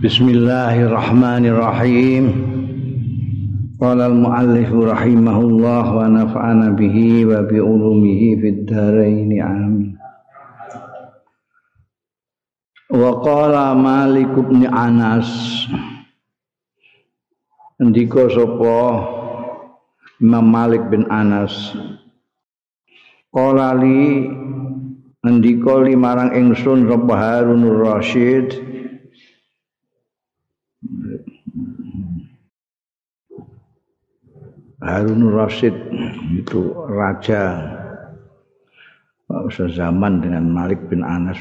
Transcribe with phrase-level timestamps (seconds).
[0.00, 2.24] Bismillahirrahmanirrahim.
[3.76, 10.00] Qala al-muallif rahimahullah wa nafa'ana bihi wa bi ulumihi fid dharain amin.
[12.88, 15.28] Wa qala Malik bin Anas
[17.76, 19.04] Ndika sapa
[20.16, 21.76] Imam Malik bin Anas
[23.36, 24.32] Qala li
[25.28, 28.69] ndika limarang ingsun sapa Harunur Rasyid
[34.80, 35.76] Harun Rasid
[36.32, 37.60] itu raja
[39.76, 41.36] zaman dengan Malik bin Anas.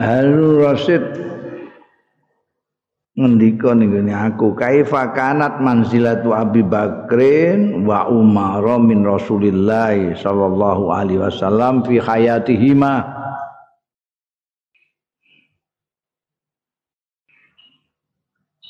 [0.00, 1.04] Harun Rasid
[3.16, 11.80] ngendika ning aku kaifa kanat manzilatu Abi Bakrin wa Umar min Rasulillah sallallahu alaihi wasallam
[11.88, 13.15] fi hayatihima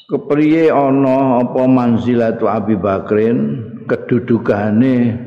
[0.07, 3.39] kepriye ana apa manzilatu Abi Bakrin
[3.91, 5.19] kedudukane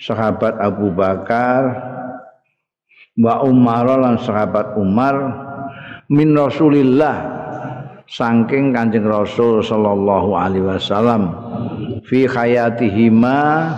[0.00, 1.76] sahabat Abu Bakar
[3.20, 5.14] wa Umar lan sahabat Umar
[6.08, 7.16] min Rasulillah
[8.08, 11.22] saking Kanjeng Rasul sallallahu alaihi wasallam
[12.08, 13.68] fi hayatihima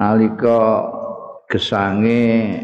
[0.00, 0.88] alika
[1.52, 2.56] gesange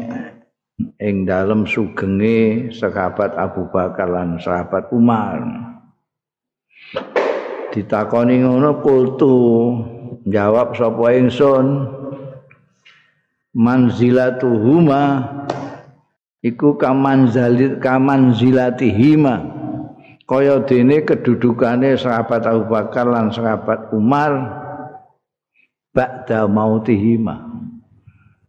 [0.97, 5.67] ing dalem sugenge sahabat Abu Bakar lan sahabat Umar
[7.71, 9.35] ditakoni ngono kultu
[10.25, 11.67] jawab sapa ingsun
[13.57, 15.03] manzilatuhuma.
[16.37, 19.57] Iku kamanzalit kamanzilatihima.
[20.27, 24.31] Kaya dene kedudukane sahabat Abu Bakar lan sahabat Umar
[25.91, 27.41] ba'da mautihima.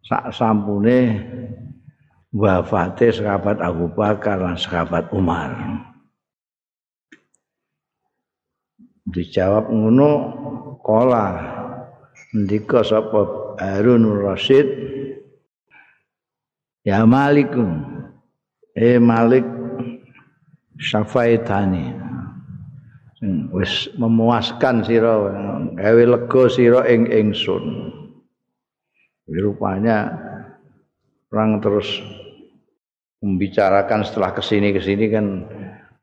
[0.05, 1.27] Sak sampune
[2.29, 5.49] wafate sahabat Abu Bakar lan sahabat Umar
[9.09, 10.11] dijawab ngono
[10.85, 11.25] kala
[12.33, 14.67] ndika sapa Harun Rasid
[16.85, 17.83] ya malikum
[18.77, 19.43] eh malik
[20.79, 21.99] syafaitani
[23.51, 25.13] wis memuaskan sira
[25.75, 27.91] gawe lega sira ing ingsun.
[29.29, 30.09] Rupanya
[31.29, 32.01] orang terus
[33.21, 35.25] membicarakan setelah kesini kesini kan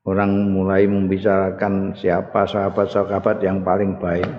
[0.07, 4.31] orang mulai membicarakan siapa sahabat-sahabat yang paling baik.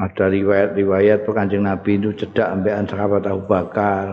[0.00, 4.04] Ada riwayat-riwayat kanjeng Nabi itu cedak ambekan sahabat Abu Bakar,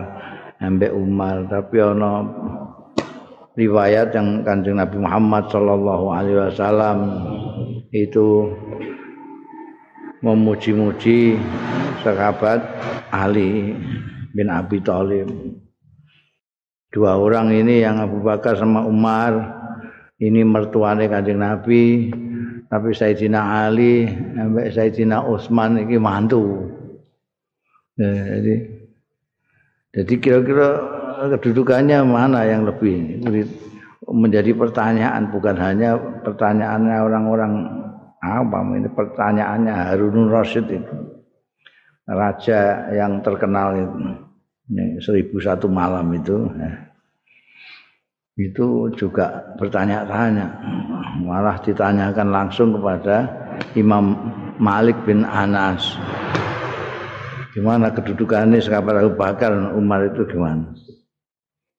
[0.60, 2.12] ambek Umar, tapi ono
[3.56, 6.98] riwayat yang kanjeng Nabi Muhammad Shallallahu Alaihi Wasallam
[7.88, 8.52] itu
[10.20, 11.40] memuji-muji
[12.04, 12.60] sahabat
[13.08, 13.72] Ali
[14.36, 15.32] bin Abi Thalib.
[16.92, 19.61] Dua orang ini yang Abu Bakar sama Umar
[20.22, 22.14] ini mertuane Kanjeng Nabi
[22.70, 26.72] tapi Sayyidina Ali sampai Sayyidina Utsman iki mantu.
[27.98, 28.54] Ya, jadi
[29.92, 30.68] jadi kira-kira
[31.36, 33.20] kedudukannya mana yang lebih
[34.08, 37.52] menjadi pertanyaan bukan hanya pertanyaannya orang-orang
[38.22, 40.96] apa ini pertanyaannya Harun Rasid itu
[42.08, 43.98] raja yang terkenal itu
[45.02, 46.91] seribu satu malam itu ya.
[48.36, 50.48] Itu juga bertanya-tanya.
[51.20, 53.28] Malah ditanyakan langsung kepada
[53.76, 54.16] Imam
[54.56, 56.00] Malik bin Anas.
[57.52, 60.72] Gimana kedudukannya sahabat Abu Bakar Umar itu gimana?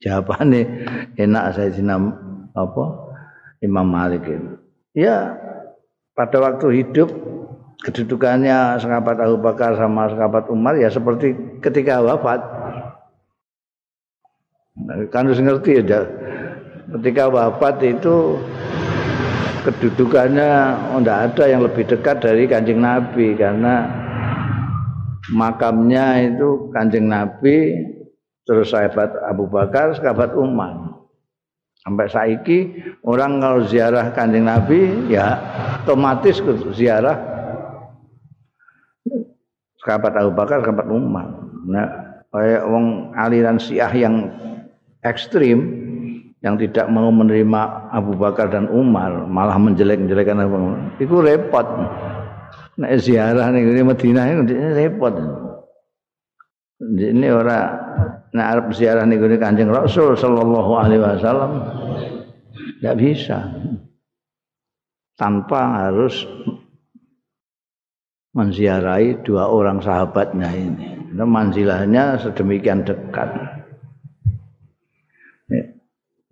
[0.06, 0.86] Jawabannya
[1.18, 2.14] enak saya sinam
[2.54, 2.86] apa
[3.66, 4.62] Imam Malik itu.
[4.94, 5.34] Ya
[6.14, 7.10] pada waktu hidup
[7.82, 11.34] kedudukannya sahabat Abu Bakar sama sahabat Umar ya seperti
[11.66, 12.46] ketika wafat.
[15.10, 16.02] Kan harus ngerti ya
[16.94, 18.38] ketika wafat itu
[19.66, 20.52] kedudukannya
[21.02, 23.90] tidak ada yang lebih dekat dari kanjeng Nabi karena
[25.34, 27.82] makamnya itu kanjeng Nabi
[28.46, 30.94] terus sahabat Abu Bakar sahabat Umar.
[31.84, 32.60] Sampai saiki
[33.04, 35.36] orang kalau ziarah kanjeng Nabi ya
[35.84, 36.40] otomatis
[36.78, 37.18] ziarah
[39.82, 41.28] sahabat Abu Bakar sahabat Umar.
[41.66, 41.88] Nah
[42.30, 44.32] kayak wong aliran Syiah yang
[45.04, 45.83] ekstrim
[46.44, 51.68] yang tidak mau menerima Abu Bakar dan Umar malah menjelek-jelekan Abu Bakar itu repot
[52.78, 54.42] nek ziarah ning Madinah itu
[54.76, 55.16] repot
[56.84, 57.66] ini orang
[58.36, 61.52] nek arep ziarah ning Kanjeng Rasul sallallahu alaihi wasallam
[62.84, 63.40] tidak bisa
[65.16, 66.28] tanpa harus
[68.34, 70.88] menziarahi dua orang sahabatnya ini.
[71.14, 73.30] Manzilahnya sedemikian dekat.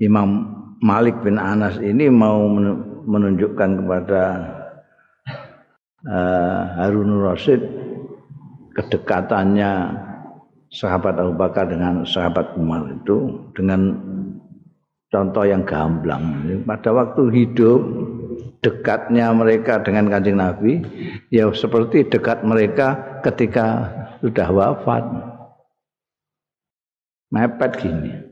[0.01, 0.50] Imam
[0.81, 2.50] Malik bin Anas ini mau
[3.06, 4.24] menunjukkan kepada
[6.09, 7.62] uh, Harun Rasid
[8.74, 9.94] kedekatannya
[10.74, 13.94] sahabat Abu Bakar dengan sahabat Umar itu dengan
[15.13, 16.50] contoh yang gamblang.
[16.65, 17.81] Pada waktu hidup
[18.65, 20.81] dekatnya mereka dengan kanjeng Nabi
[21.30, 23.86] ya seperti dekat mereka ketika
[24.18, 25.03] sudah wafat.
[27.31, 28.31] Mepet gini.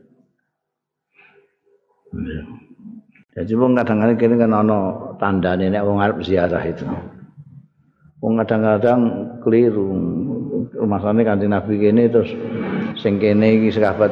[3.30, 4.78] Jadi wong kadang-kadang kene kan ana
[5.16, 6.82] tandane nek wong arep ziarah itu.
[8.18, 9.00] Wong kadang-kadang
[9.40, 9.88] keliru.
[10.82, 12.30] Masane kanjeng Nabi kene terus
[12.98, 14.10] sing kene iki sahabat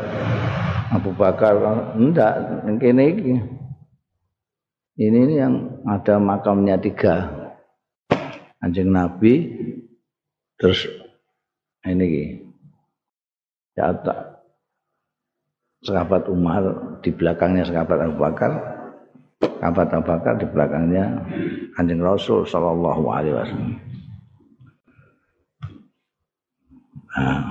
[0.95, 1.59] Abu Bakar
[1.99, 3.35] enggak yang kene iki.
[4.99, 5.55] Ini, ini yang
[5.87, 7.31] ada makamnya tiga.
[8.59, 9.55] Anjing Nabi
[10.59, 10.87] terus
[11.87, 12.27] ini iki.
[13.79, 13.95] Ya
[15.85, 16.63] sahabat Umar
[17.03, 18.53] di belakangnya sahabat Abu Bakar
[19.39, 21.05] Sahabat Abu Bakar di belakangnya
[21.79, 23.75] Kanjeng Rasul sallallahu alaihi wasallam.
[27.19, 27.43] Nah,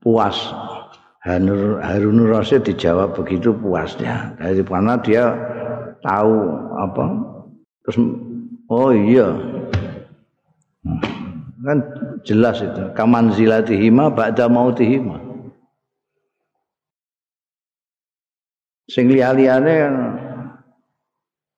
[0.00, 0.36] puas
[1.24, 4.36] Harun, Harun Rasid dijawab begitu puasnya.
[4.36, 5.32] Dari mana dia
[6.02, 6.36] tahu
[6.76, 7.04] apa?
[7.86, 7.96] Terus
[8.68, 9.28] oh iya.
[10.82, 11.00] Nah,
[11.62, 11.78] kan
[12.26, 12.82] jelas itu.
[12.92, 15.31] Kaman zilatihima ba'da mautihima.
[18.92, 19.88] Sing liya-liyane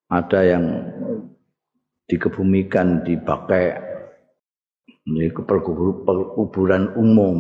[0.07, 0.65] ada yang
[2.07, 3.75] dikebumikan dipakai
[5.11, 7.39] ini perkuburan umum.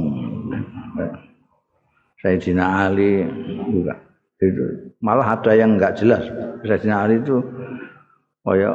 [2.18, 3.22] Sayyidina Ali
[3.70, 3.94] juga.
[4.42, 6.26] Itu malah ada yang enggak jelas.
[6.66, 7.38] Sayyidina Ali itu
[8.42, 8.74] kaya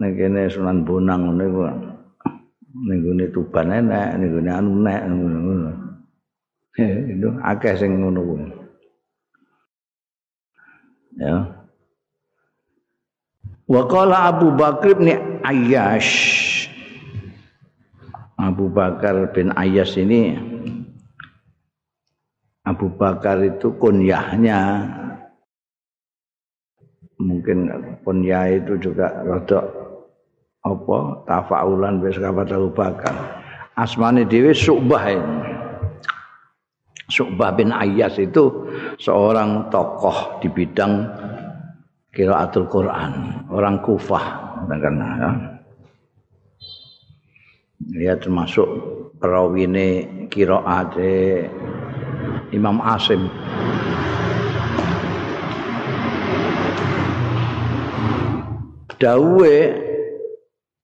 [0.00, 1.68] ning kene Sunan Bonang niku
[2.88, 5.70] ning gone Tuban enek ning gone anu nek ngono.
[6.80, 8.61] Itu akeh sing ngono
[11.16, 11.62] ya
[13.72, 15.08] Wa Abu Bakar bin
[15.40, 16.12] Ayyash.
[18.36, 20.36] Abu Bakar bin Ayyash ini
[22.68, 24.92] Abu Bakar itu kunyahnya
[27.22, 27.70] mungkin
[28.02, 29.62] kunyah itu juga rada
[30.66, 33.14] apa tafaulan wis kabat Abu Bakar.
[33.72, 35.51] Asmane dhewe Subah ini.
[37.12, 41.04] Subah bin Ayyas itu seorang tokoh di bidang
[42.08, 44.24] kiraatul Quran, orang Kufah
[44.64, 45.30] kan ya.
[47.92, 48.64] Dia termasuk
[49.20, 50.96] perawine kiraat
[52.48, 53.28] Imam Asim.
[59.02, 59.56] Dawe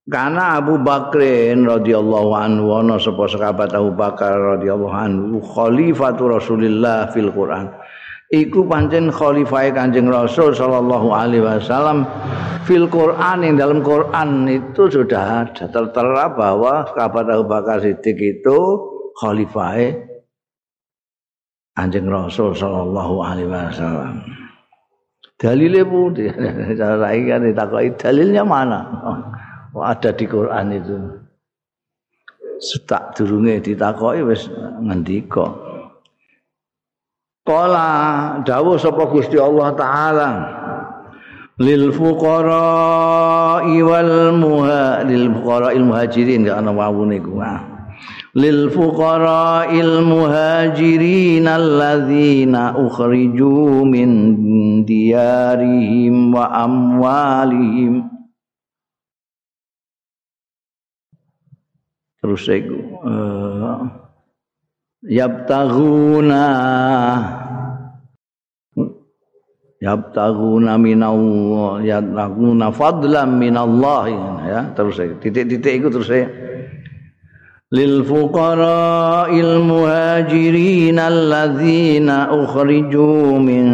[0.08, 7.28] karena Abu Bakrin radhiyallahu anhu ana sapa sahabat Abu Bakar radhiyallahu anhu khalifatu Rasulillah fil
[7.28, 7.68] Quran
[8.32, 12.08] iku pancen khalifah Kanjeng Rasul sallallahu alaihi wasallam
[12.64, 18.58] fil Quran yang dalam Quran itu sudah ada tertera bahwa kabar Abu Bakar Siddiq itu
[19.20, 19.92] khalifah
[21.76, 24.18] Kanjeng Rasul sallallahu alaihi wasallam.
[25.38, 26.10] Dalilnya pun
[26.74, 28.82] cara kan ditakai dalilnya mana?
[29.76, 30.96] Ada di Quran itu.
[32.58, 34.50] Setak durunge ditakoki wis
[34.82, 35.46] ngendika.
[37.46, 37.88] Kala
[38.44, 40.30] dawuh sapa Gusti Allah taala
[41.58, 47.40] lil fuqara wal muhajirin fuqara il muhajirin gak ana wawune ku
[48.36, 54.10] lil fuqara il muhajirin alladzina ukhriju min
[54.84, 58.17] diyarihim wa amwalihim
[62.28, 62.76] terus iku
[63.08, 63.88] uh,
[65.00, 66.44] yabtaghuna
[69.80, 74.12] yabtaghuna minallah yabtaghuna fadlan minallah
[74.44, 76.28] ya terus titik-titik itu terus ya
[77.72, 83.64] lil fuqara'il muhajirin alladzina ukhriju min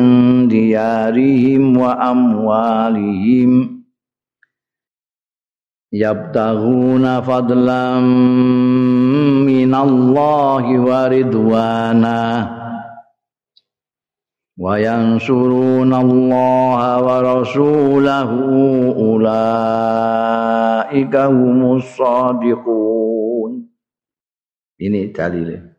[0.47, 3.74] diyarihim wa amwalihim
[5.95, 8.03] yabtaghuna fadlan
[9.47, 12.51] minallahi wa ridwana
[14.59, 18.43] wa yansuruna Allah wa rasulahu
[19.15, 21.87] ulaika humus
[24.83, 25.79] ini dalilnya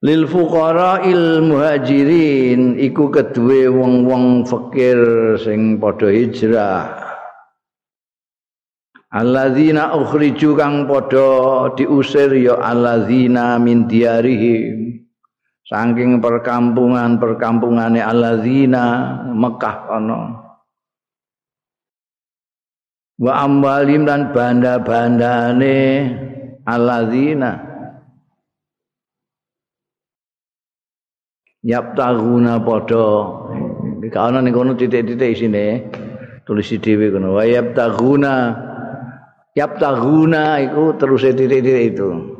[0.00, 4.96] lil fuqara'il muhajirin iku kedue wong-wong fakir
[5.36, 6.99] sing padha hijrah
[9.10, 14.90] alladzina ukhriju kang padha diusir ya alladzina min diarihim
[15.70, 18.82] saking perkampungan-perkampungane alladzina
[19.30, 20.20] Mekah ana.
[23.20, 25.78] Wa amwalim dan banda-bandane
[26.66, 27.70] alladzina.
[31.62, 33.06] Yaptaguna padha.
[34.00, 35.92] Iki ana ning kono titik-titik isine
[36.48, 37.36] tulis dhewe kono.
[37.36, 38.32] Wa yaptaguna
[39.54, 42.38] yaptaguna iku terus titik-titik itu.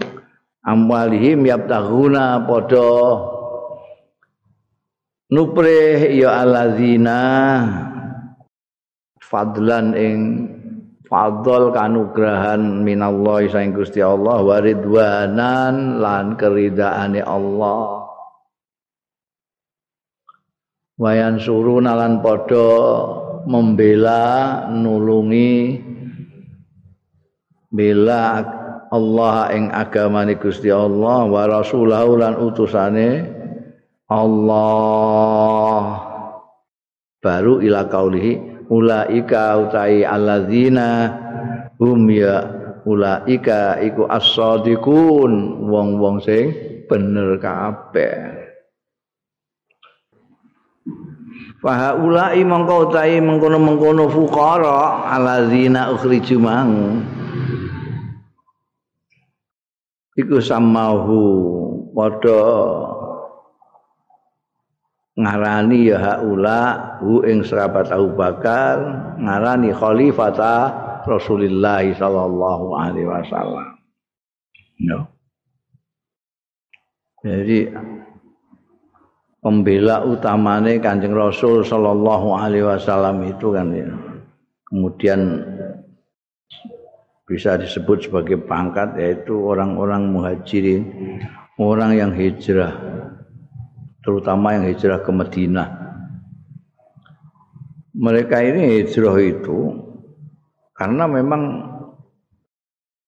[0.60, 2.92] Amwalihim yabtaguna padha
[5.32, 7.20] nupre ya allazina
[9.24, 10.18] fadlan ing
[11.08, 18.04] fadl kanugrahan minallahi saing Gusti Allah waridwanan lan keridaane Allah.
[21.00, 22.68] Wayan suruh nalan padha
[23.48, 25.80] membela nulungi
[27.70, 28.44] bela
[28.90, 33.22] Allah ing agamane Gusti Allah wa rasulahu lan utusane
[34.10, 35.82] Allah.
[37.22, 41.14] Baru ila kaulihi ulaika utai alladzina
[41.78, 42.42] hum ya
[42.82, 45.62] ulaika iku as-sadiqun.
[45.70, 46.50] Wong-wong sing
[46.90, 48.50] bener kabeh.
[51.62, 57.04] Fa ulai mongko utai mengkono-mengkono fuqara alladzina ukhriju mang
[60.20, 61.20] iku samahu
[61.96, 62.44] padha
[65.20, 68.76] ngarani ya haula hu ing sahabat Abu Bakar
[69.20, 70.54] ngarani khalifata
[71.04, 73.80] Rasulullah sallallahu alaihi wasallam.
[74.80, 75.08] No.
[77.20, 77.68] Jadi
[79.44, 83.88] pembela utamane Kanjeng Rasul sallallahu alaihi wasallam itu kan ya.
[84.70, 85.20] Kemudian
[87.30, 90.82] bisa disebut sebagai pangkat yaitu orang-orang muhajirin
[91.62, 92.74] orang yang hijrah
[94.02, 95.68] terutama yang hijrah ke Madinah.
[97.94, 99.78] Mereka ini hijrah itu
[100.74, 101.70] karena memang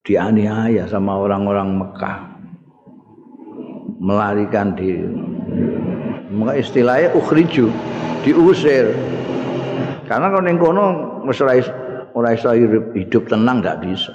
[0.07, 2.19] dianiaya sama orang-orang Mekah
[3.99, 5.11] melarikan diri.
[6.31, 7.73] Maka istilahnya ukhriju
[8.23, 8.95] diusir.
[10.07, 10.87] Karena kalau ning kono
[12.15, 14.13] ora iso hidup tenang ndak bisa.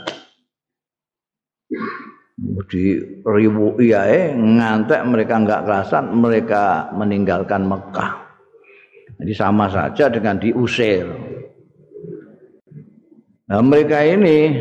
[2.67, 8.27] Di ribu iae ngantek mereka enggak kerasan mereka meninggalkan Mekah.
[9.17, 11.09] Jadi sama saja dengan diusir.
[13.47, 14.53] Nah mereka ini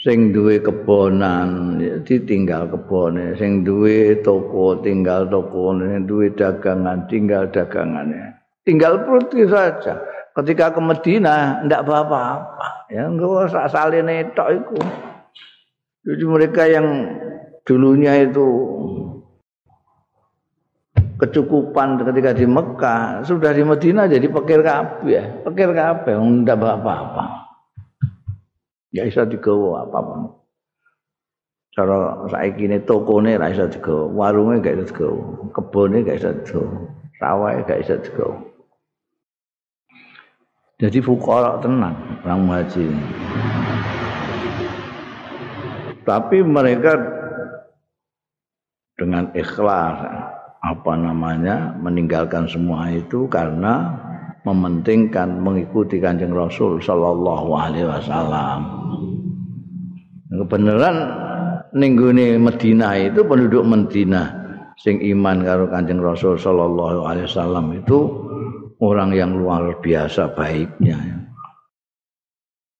[0.00, 8.34] sing duwe kebonan ditinggal kebone, sing duwe toko tinggal tokone, duwe dagangan tinggal dagangannya.
[8.64, 10.09] Tinggal perut saja.
[10.40, 12.24] Ketika ke Medina ndak apa-apa.
[12.88, 14.80] Ya enggak usah saline tok iku.
[16.00, 16.86] Jadi mereka yang
[17.68, 18.48] dulunya itu
[21.20, 27.52] kecukupan ketika di Mekah sudah di Medina jadi pikir kabeh pikir kabeh ndak apa-apa.
[28.90, 30.40] Ya iso digawa apa-apa.
[31.70, 35.22] Cara saiki ne tokone ra iso digawa warunge gak iso digawa
[35.54, 36.74] kebone gak iso digawa
[37.20, 38.49] sawahe gak iso digawa
[40.80, 41.92] Jadi fukara tenang
[42.24, 42.88] orang muhajir.
[46.08, 46.96] Tapi mereka
[48.96, 49.96] dengan ikhlas
[50.64, 53.92] apa namanya meninggalkan semua itu karena
[54.48, 58.60] mementingkan mengikuti kanjeng Rasul Shallallahu Alaihi Wasallam.
[60.32, 60.96] Kebenaran
[61.76, 64.32] ningguni Medina itu penduduk Medina
[64.80, 68.29] sing iman karo kanjeng Rasul Shallallahu Alaihi Wasallam itu
[68.80, 70.98] orang yang luar biasa baiknya.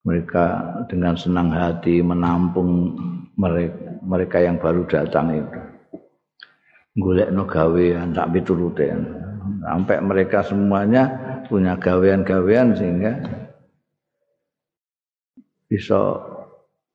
[0.01, 0.45] Mereka
[0.89, 2.97] dengan senang hati menampung
[3.37, 5.61] mereka, mereka yang baru datang itu.
[6.97, 8.89] Golek no gawean tak piturute.
[9.61, 11.05] Sampai mereka semuanya
[11.47, 13.13] punya gawean-gawean sehingga
[15.69, 16.17] bisa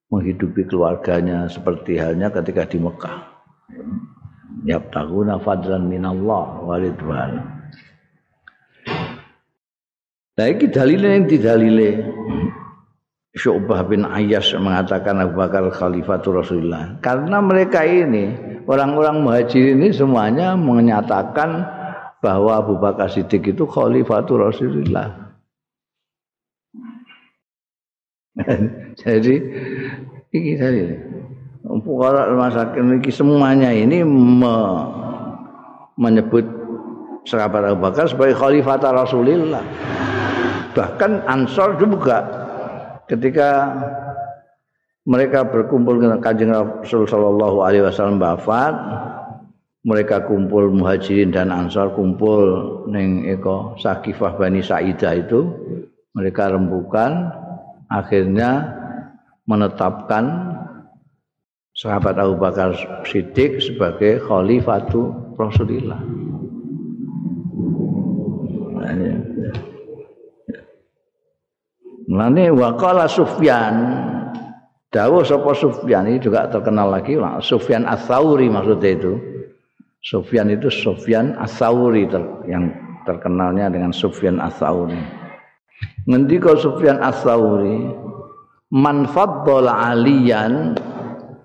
[0.09, 3.21] menghidupi keluarganya seperti halnya ketika di Mekah.
[4.65, 7.54] Yabtaguna fadlan minallah walidwan.
[10.35, 11.91] Nah ini dalilnya yang didalile.
[13.35, 16.99] Syu'bah bin Ayyas mengatakan Abu Bakar Khalifatul Rasulullah.
[17.03, 18.31] Karena mereka ini
[18.65, 21.67] Orang-orang muhajir ini semuanya Menyatakan
[22.23, 25.35] bahwa Abu Bakar Siddiq itu Khalifatul Rasulullah.
[29.03, 29.35] Jadi
[30.35, 30.89] Ini dalil
[31.65, 34.53] Pukara masakin ini semuanya ini me,
[35.97, 36.45] menyebut
[37.25, 39.65] sahabat Abu Bakar sebagai Khalifah Rasulullah
[40.75, 42.21] bahkan Ansor juga
[43.07, 43.71] ketika
[45.05, 48.73] mereka berkumpul dengan kanjeng Rasul Shallallahu Alaihi Wasallam wafat
[49.85, 52.41] mereka kumpul muhajirin dan ansar kumpul
[52.89, 55.45] neng eko sakifah bani Sa'idah itu
[56.17, 57.29] mereka rembukan
[57.93, 58.65] akhirnya
[59.45, 60.57] menetapkan
[61.77, 62.73] sahabat Abu Bakar
[63.05, 66.01] Siddiq sebagai khalifatu Rasulullah.
[72.15, 73.75] Mulane waqala Sufyan.
[74.87, 79.13] Dawuh sapa Sufyan ini juga terkenal lagi Sufyan Ats-Tsauri maksudnya itu.
[79.99, 82.71] Sufyan itu Sufyan As-Sauri ter, yang
[83.03, 84.95] terkenalnya dengan Sufyan As-Sauri.
[86.07, 87.89] Ngendika Sufyan As-Sauri,
[88.71, 90.77] man faddala aliyan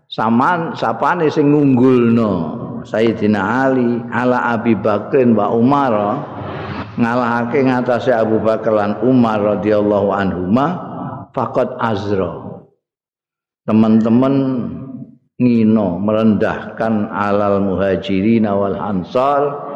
[0.06, 2.32] saman sapane sing ngunggulno
[2.84, 5.92] Sayyidina Ali ala Abi Bakrin wa Umar
[6.98, 10.66] ngalahake ngatasé Abu Bakar lan Umar radhiyallahu anhuma
[11.30, 12.50] faqad azra
[13.68, 14.34] teman-teman
[15.40, 19.70] ngino merendahkan alal muhajirin wal ansar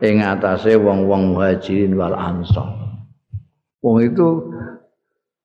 [0.00, 2.80] ing atase wong-wong muhajirin wal ansar.
[3.82, 4.28] Wong itu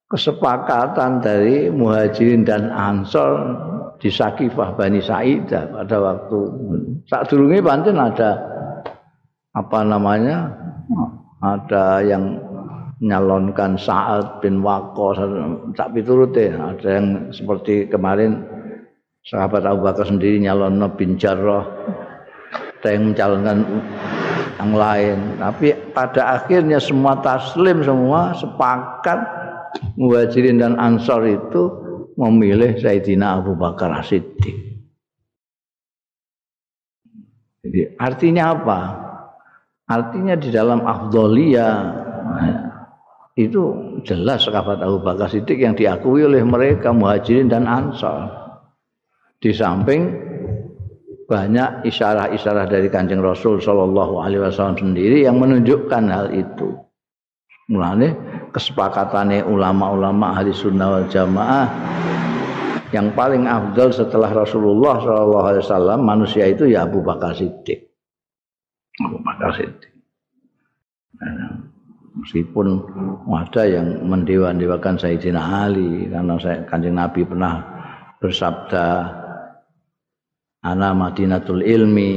[0.08, 3.60] kesepakatan dari muhajirin dan ansar
[3.98, 6.40] di Sakifah Bani Sa'idah pada waktu
[7.10, 8.40] saat durunge pancen ada
[9.58, 10.54] apa namanya
[11.56, 12.36] ada yang
[13.00, 15.22] nyalonkan Sa'ad bin Waqqas
[15.78, 16.52] tak piturute.
[16.52, 18.44] Ada yang seperti kemarin
[19.24, 21.64] sahabat Abu Bakar sendiri nyalon bin Jarrah.
[22.82, 23.58] Ada yang mencalonkan
[24.60, 25.18] yang lain.
[25.40, 29.20] Tapi pada akhirnya semua taslim semua sepakat
[29.98, 31.70] muhajirin dan ansor itu
[32.18, 34.58] memilih Sayyidina Abu Bakar Siddiq
[37.62, 38.80] jadi artinya apa
[39.88, 41.76] artinya di dalam afdoliyah
[43.38, 43.62] itu
[44.02, 48.28] jelas sahabat Abu Bakar Siddiq yang diakui oleh mereka muhajirin dan ansor
[49.38, 50.10] di samping
[51.28, 56.72] banyak isyarah-isyarah dari Kanjeng Rasul Shallallahu alaihi wasallam sendiri yang menunjukkan hal itu.
[57.68, 58.16] Mulane
[58.56, 61.68] kesepakatannya ulama-ulama ahli sunnah wal jamaah
[62.96, 67.92] yang paling afdal setelah Rasulullah Shallallahu alaihi wasallam manusia itu ya Abu Bakar Siddiq.
[69.38, 69.94] Bakar Siddiq.
[71.22, 71.62] Nah,
[72.18, 72.82] meskipun
[73.30, 77.62] ada yang mendewa-dewakan Sayyidina Ali karena Kanjeng Nabi pernah
[78.18, 78.86] bersabda
[80.66, 82.14] ana madinatul ilmi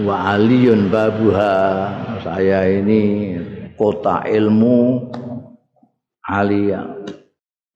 [0.00, 1.56] wa aliyun babuha.
[2.24, 3.36] Saya ini
[3.76, 5.12] kota ilmu
[6.24, 6.88] alia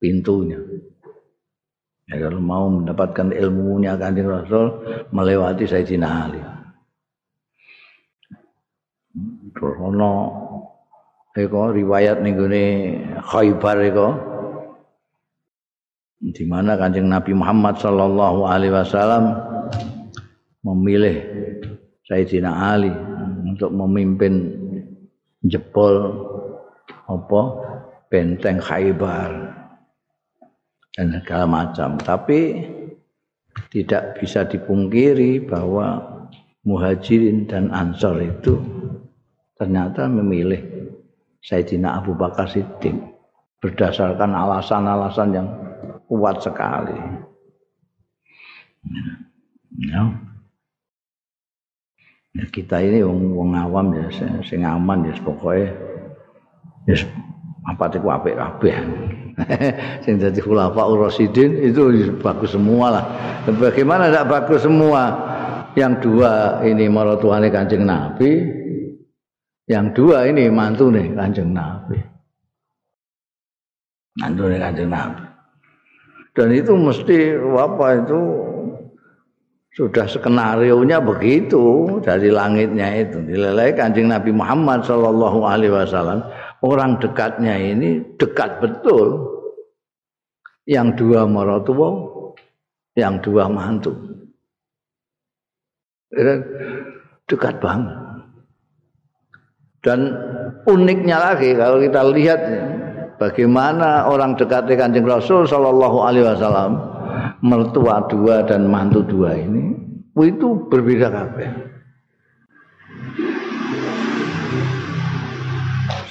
[0.00, 0.56] pintunya.
[2.08, 4.72] Ya, kalau mau mendapatkan ilmunya kanjeng Rasul
[5.12, 6.53] melewati Sayyidina Ali
[9.62, 10.12] ono
[11.34, 12.64] eko riwayat ning gone
[13.22, 14.08] Khaibar eko.
[16.24, 19.36] Di mana kanjeng Nabi Muhammad Sallallahu Alaihi Wasallam
[20.64, 21.20] memilih
[22.08, 22.92] Sayyidina Ali
[23.44, 24.56] untuk memimpin
[25.44, 26.16] jebol
[27.04, 27.42] apa?
[28.08, 29.30] Benteng Khaybar
[30.94, 31.98] dan segala macam.
[32.00, 32.62] Tapi
[33.74, 36.14] tidak bisa dipungkiri bahwa
[36.64, 38.56] Muhajirin dan Ansor itu
[39.54, 40.60] ternyata memilih
[41.44, 42.96] Sayyidina Abu Bakar Siddiq
[43.60, 45.48] berdasarkan alasan-alasan yang
[46.08, 46.96] kuat sekali.
[49.88, 50.00] Ya.
[52.36, 54.06] ya kita ini wong, awam ya
[54.44, 55.72] sing aman ya pokoke
[56.84, 56.96] ya
[57.64, 58.76] apa itu apik kabeh.
[60.04, 61.88] sing dadi khulafa urasidin itu
[62.20, 63.04] bagus semua lah.
[63.48, 65.32] Bagaimana tidak bagus semua?
[65.74, 68.46] Yang dua ini maratuane Kanjeng Nabi,
[69.64, 71.96] yang dua ini mantu nih Kanjeng Nabi.
[74.20, 75.24] Mantu nih Kanjeng Nabi.
[76.34, 78.20] Dan itu mesti apa itu?
[79.74, 83.18] Sudah skenario nya begitu dari langitnya itu.
[83.26, 86.22] Dilelai kanjeng Nabi Muhammad Shallallahu Alaihi Wasallam
[86.62, 89.34] orang dekatnya ini dekat betul.
[90.64, 91.90] Yang dua maratua
[92.94, 93.98] yang dua mantu.
[97.26, 98.03] Dekat banget
[99.84, 100.16] dan
[100.64, 102.40] uniknya lagi kalau kita lihat
[103.20, 106.72] bagaimana orang dekat Kanjeng Rasul Shallallahu Alaihi Wasallam
[107.44, 109.76] mertua dua dan mantu dua ini
[110.16, 111.48] itu berbeda kabeh.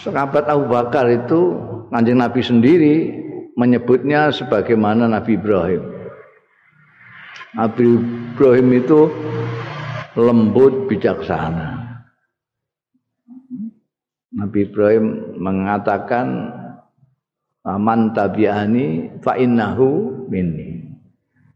[0.03, 1.57] Sahabat Abu Bakar itu
[1.89, 2.95] Kanjeng Nabi sendiri
[3.57, 5.83] menyebutnya sebagaimana Nabi Ibrahim.
[7.55, 7.85] Nabi
[8.35, 8.99] Ibrahim itu
[10.19, 11.72] lembut bijaksana.
[14.33, 16.49] Nabi Ibrahim mengatakan
[17.63, 20.89] man tabi'ani fa innahu minni.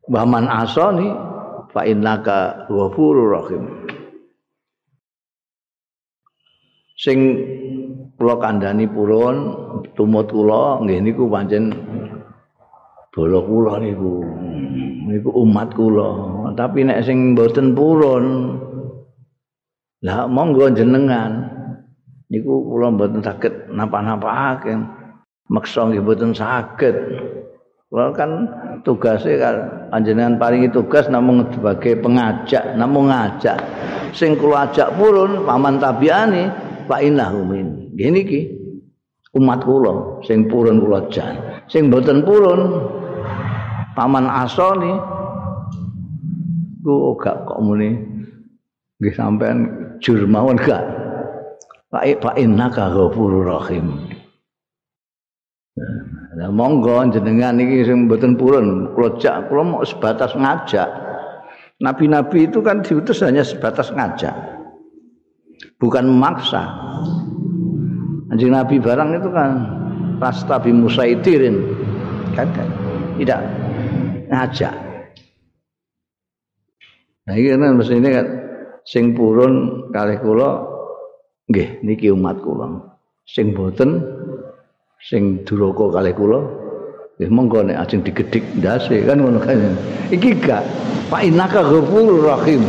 [0.05, 1.09] Wa man asani
[1.73, 3.63] fa innaka ghafurur rahim.
[6.97, 7.19] Sing
[8.17, 9.35] kula kandhani purun
[9.97, 11.73] tumut kula nggih niku pancen
[13.09, 14.21] bolo kula niku.
[15.09, 16.09] Niku umat kula.
[16.53, 18.25] Tapi nek sing mboten purun
[20.05, 21.56] lah monggo jenengan
[22.27, 24.75] niku kula mboten saged napa-napake
[25.47, 26.95] maksa nggih mboten saged.
[27.87, 28.51] Kula kan
[28.83, 29.55] kan
[29.91, 33.55] panjenengan paringi tugas namung sebagai pengajak namung ngajak.
[34.11, 36.51] Sing kula ajak purun paman tabiani
[36.87, 37.95] fa innahu min.
[37.95, 38.41] Ngene iki
[39.39, 41.39] umat kula sing purun kula jan.
[41.71, 42.91] Sing mboten purun
[43.95, 44.91] paman asoni
[46.83, 47.95] ku gak kok muni.
[48.99, 49.57] Nggih sampean
[50.03, 51.06] jur mawon gak
[51.87, 54.11] Pak innaka ghafurur rahim.
[56.37, 60.89] Nah, monggo jenengan iki sing mboten purun, kula jak kula mau sebatas ngajak.
[61.79, 64.33] Nabi-nabi itu kan diutus hanya sebatas ngajak.
[65.77, 66.65] Bukan memaksa.
[68.33, 69.51] Anjing Nabi barang itu kan
[70.19, 71.61] Rastabi Musaitirin
[72.35, 72.67] kan, kan
[73.15, 73.39] tidak
[74.27, 74.75] ngajak.
[77.27, 78.27] Nah ini kan ini kan
[78.83, 80.76] sing purun kali kula
[81.47, 82.67] Nggih, niki umat kula.
[83.23, 84.03] Sing boten
[84.99, 86.39] sing duraka kalih kula,
[87.15, 89.75] nggih monggo nek ajeng digedhik ndase kan ngono kan.
[90.11, 90.63] Iki gak
[91.07, 92.63] Pak Inaka Ghafurur Rahim.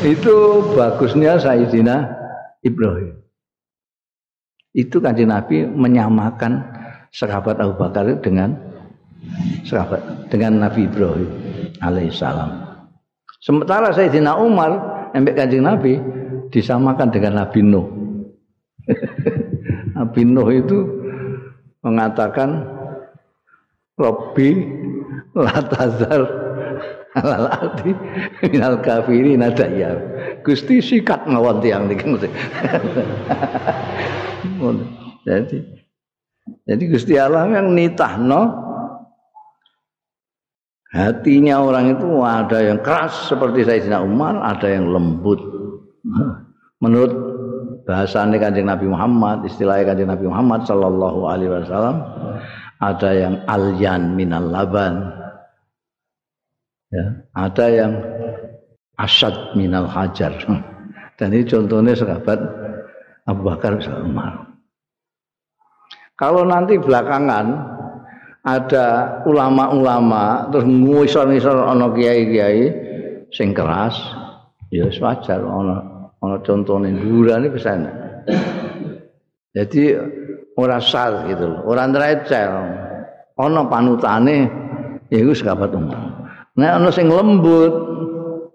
[0.00, 2.08] Itu bagusnya Sayyidina
[2.64, 3.20] Ibrahim.
[4.76, 6.60] Itu kanjeng Nabi menyamakan
[7.12, 8.56] sahabat Abu Bakar dengan
[9.64, 11.28] sahabat dengan Nabi Ibrahim
[11.80, 12.64] alaihissalam.
[13.44, 14.72] Sementara Sayyidina Umar
[15.12, 16.00] embek kanjeng Nabi
[16.50, 17.86] disamakan dengan Nabi Nuh.
[19.96, 20.78] Nabi Nuh itu
[21.86, 22.66] mengatakan
[23.96, 24.60] Robbi
[25.32, 26.28] latazar
[27.16, 27.96] alal arti
[28.44, 29.96] minal kafiri nadayar.
[30.44, 32.04] Gusti sikat ngawon tiang niki.
[35.26, 35.58] jadi
[36.68, 38.62] jadi Gusti Allah yang nitahno
[40.92, 45.55] hatinya orang itu ada yang keras seperti Sayyidina Umar, ada yang lembut
[46.82, 47.12] menurut
[47.86, 51.96] bahasanya kanjeng Nabi Muhammad istilahnya kanjeng Nabi Muhammad Sallallahu Alaihi Wasallam
[52.80, 55.00] ada yang alyan minal laban.
[56.92, 57.92] Ya, ada yang
[59.00, 60.36] asad minal hajar.
[61.16, 62.38] Dan ini contohnya sahabat
[63.24, 64.52] Abu Bakar Umar.
[66.16, 67.76] Kalau nanti belakangan
[68.46, 68.86] ada
[69.26, 72.70] ulama-ulama terus ngisor-ngisor ana kiai-kiai
[73.34, 73.98] sing keras
[74.70, 77.76] ya wajar ana ana contone ndurane bisa
[79.56, 79.82] jadi
[80.56, 82.52] ora sal gitu loh ora ndrecel
[83.36, 84.48] ana panutane
[85.12, 85.96] ya iku sahabat umum
[86.56, 87.72] nek ana sing lembut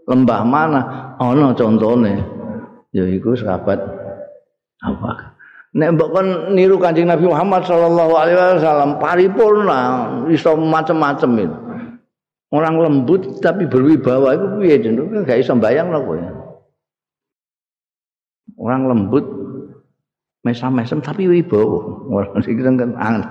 [0.10, 0.82] lembah mana
[1.22, 2.22] ana contone
[2.92, 4.02] ya iku sahabat
[4.82, 5.38] apa?
[5.72, 9.80] Nek mbok kon niru Kanjeng Nabi Muhammad sallallahu alaihi wasallam paripurna
[10.28, 11.58] iso macam-macam itu.
[12.52, 16.20] Orang lembut tapi berwibawa itu piye jeneng gak iso bayang lho kowe
[18.62, 19.26] orang lembut
[20.46, 22.06] mesam-mesem tapi wibawa.
[22.14, 23.26] Orang sing kan angen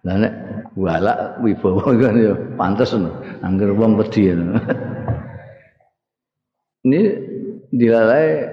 [0.00, 0.32] lah nek
[0.80, 2.96] walak wibawa kan ya pantes
[3.44, 4.32] angger wong wedi
[6.88, 7.00] ini
[7.68, 8.48] dilalai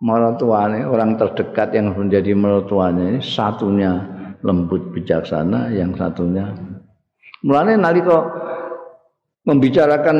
[0.00, 4.00] mertuanya orang terdekat yang menjadi mertuanya satunya
[4.40, 6.56] lembut bijaksana yang satunya
[7.44, 8.24] mulanya nalika
[9.44, 10.16] membicarakan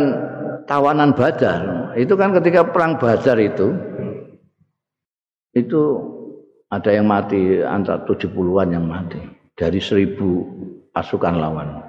[0.68, 3.72] tawanan badar itu kan ketika perang badar itu
[5.56, 5.82] itu
[6.68, 9.18] ada yang mati antara 70-an yang mati
[9.56, 10.44] dari seribu
[10.92, 11.80] pasukan lawan.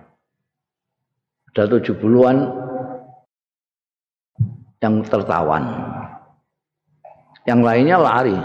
[1.51, 2.37] Ada 70-an
[4.79, 5.63] yang tertawan.
[7.43, 8.37] Yang lainnya lari.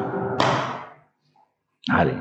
[1.93, 2.17] Lari.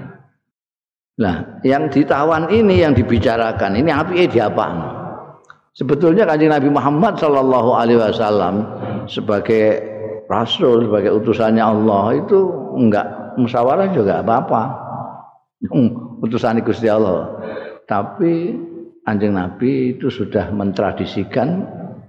[1.21, 4.67] Nah, yang ditawan ini yang dibicarakan ini api apa?
[5.71, 8.55] Sebetulnya kanjeng Nabi Muhammad Shallallahu Alaihi Wasallam
[9.07, 9.90] sebagai
[10.31, 12.39] rasul sebagai utusannya Allah itu
[12.79, 14.63] enggak musyawarah juga apa-apa.
[15.67, 17.37] Hmm, utusan Gusti Allah.
[17.85, 18.55] Tapi
[19.03, 21.67] anjing Nabi itu sudah mentradisikan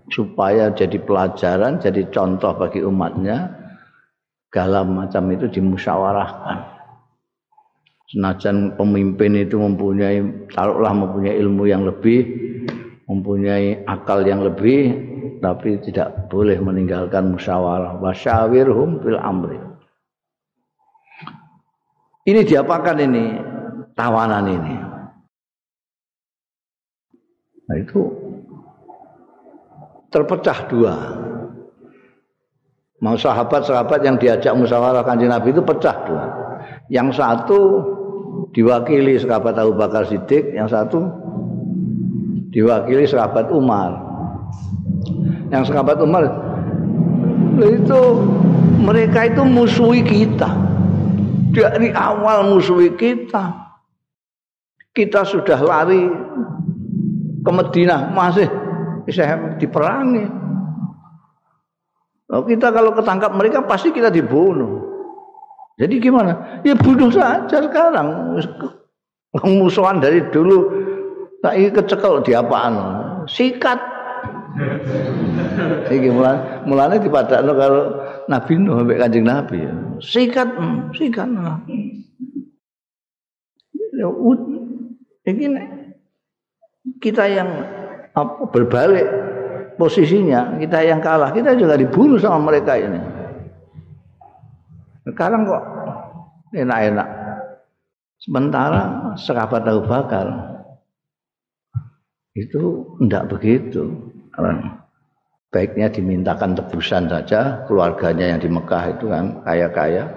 [0.09, 3.59] supaya jadi pelajaran, jadi contoh bagi umatnya.
[4.53, 6.59] Galam macam itu dimusyawarahkan.
[8.13, 10.21] Senajan pemimpin itu mempunyai
[10.53, 12.21] taruhlah mempunyai ilmu yang lebih,
[13.09, 15.12] mempunyai akal yang lebih,
[15.43, 19.59] tapi tidak boleh meninggalkan musyawarah wasyawirhum fil amri
[22.31, 23.25] ini diapakan ini
[23.99, 24.77] tawanan ini
[27.67, 28.23] nah itu
[30.13, 30.95] terpecah dua.
[33.03, 36.25] Mau sahabat-sahabat yang diajak musyawarah kanjeng Nabi itu pecah dua.
[36.87, 37.61] Yang satu
[38.55, 41.11] diwakili sahabat Abu Bakar Siddiq, yang satu
[42.55, 44.02] diwakili sahabat Umar.
[45.53, 46.25] Yang sahabat Umar
[47.61, 48.01] itu
[48.83, 50.49] mereka itu musuhi kita.
[51.53, 53.53] Dari awal musuhi kita.
[54.93, 56.05] Kita sudah lari
[57.43, 58.49] ke Madinah masih
[59.05, 59.25] bisa
[59.57, 60.25] diperangi.
[62.33, 64.89] Oh, kita kalau ketangkap mereka pasti kita dibunuh.
[65.77, 66.65] Jadi gimana?
[66.65, 68.41] Ya bunuh saja sekarang.
[69.45, 70.69] Musuhan dari dulu
[71.45, 72.75] tak kecekel di apaan?
[73.29, 73.92] Sikat.
[75.89, 77.83] Iki mulan mulane dipadakno kalau
[78.29, 79.59] Nabi Nuh sampai Kanjeng Nabi.
[80.03, 81.29] Sikat, hmm, sikat.
[83.93, 84.09] Ya
[86.99, 87.49] kita yang
[88.13, 89.07] apa, berbalik
[89.79, 93.01] posisinya, kita yang kalah, kita juga dibunuh sama mereka ini.
[95.03, 95.63] Sekarang kok
[96.55, 97.09] enak-enak.
[98.23, 100.27] Sementara sahabat Abu Bakar
[102.39, 104.12] itu tidak begitu.
[105.53, 110.09] Baiknya dimintakan tebusan saja keluarganya yang di Mekah itu kan kaya-kaya.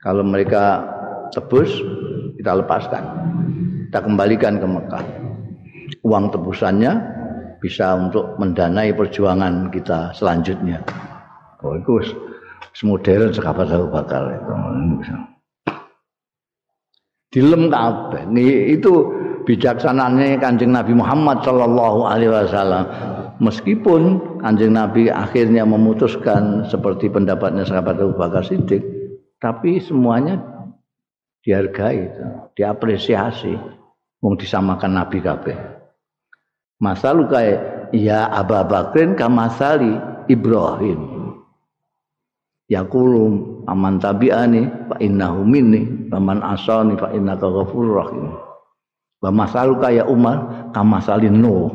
[0.00, 0.80] Kalau mereka
[1.28, 1.68] tebus
[2.40, 3.04] kita lepaskan.
[3.92, 5.04] Kita kembalikan ke Mekah.
[6.08, 6.92] Uang tebusannya
[7.60, 10.80] bisa untuk mendanai perjuangan kita selanjutnya.
[11.60, 12.16] Oh, itu
[12.72, 14.52] semodern sekabat Abu Bakar itu.
[17.28, 18.24] Dilem kabeh.
[18.72, 22.84] Itu bijaksananya Kanjeng Nabi Muhammad sallallahu alaihi wasallam.
[23.40, 28.84] Meskipun Kanjeng Nabi akhirnya memutuskan seperti pendapatnya sahabat Abu Bakar Siddiq,
[29.40, 30.36] tapi semuanya
[31.40, 32.12] dihargai,
[32.52, 33.56] diapresiasi,
[34.20, 35.56] mau disamakan Nabi kabeh.
[36.80, 37.60] Masalu kayak
[37.96, 39.92] ya Abu Bakrin kamasali
[40.28, 41.00] Ibrahim.
[42.70, 43.24] Yaqulu
[43.66, 48.49] aman tabi'ani fa innahu minni wa man asani fa innaka ghafurur rahim.
[49.20, 49.28] Wa
[49.76, 51.68] kayak Umar kamasali Nuh.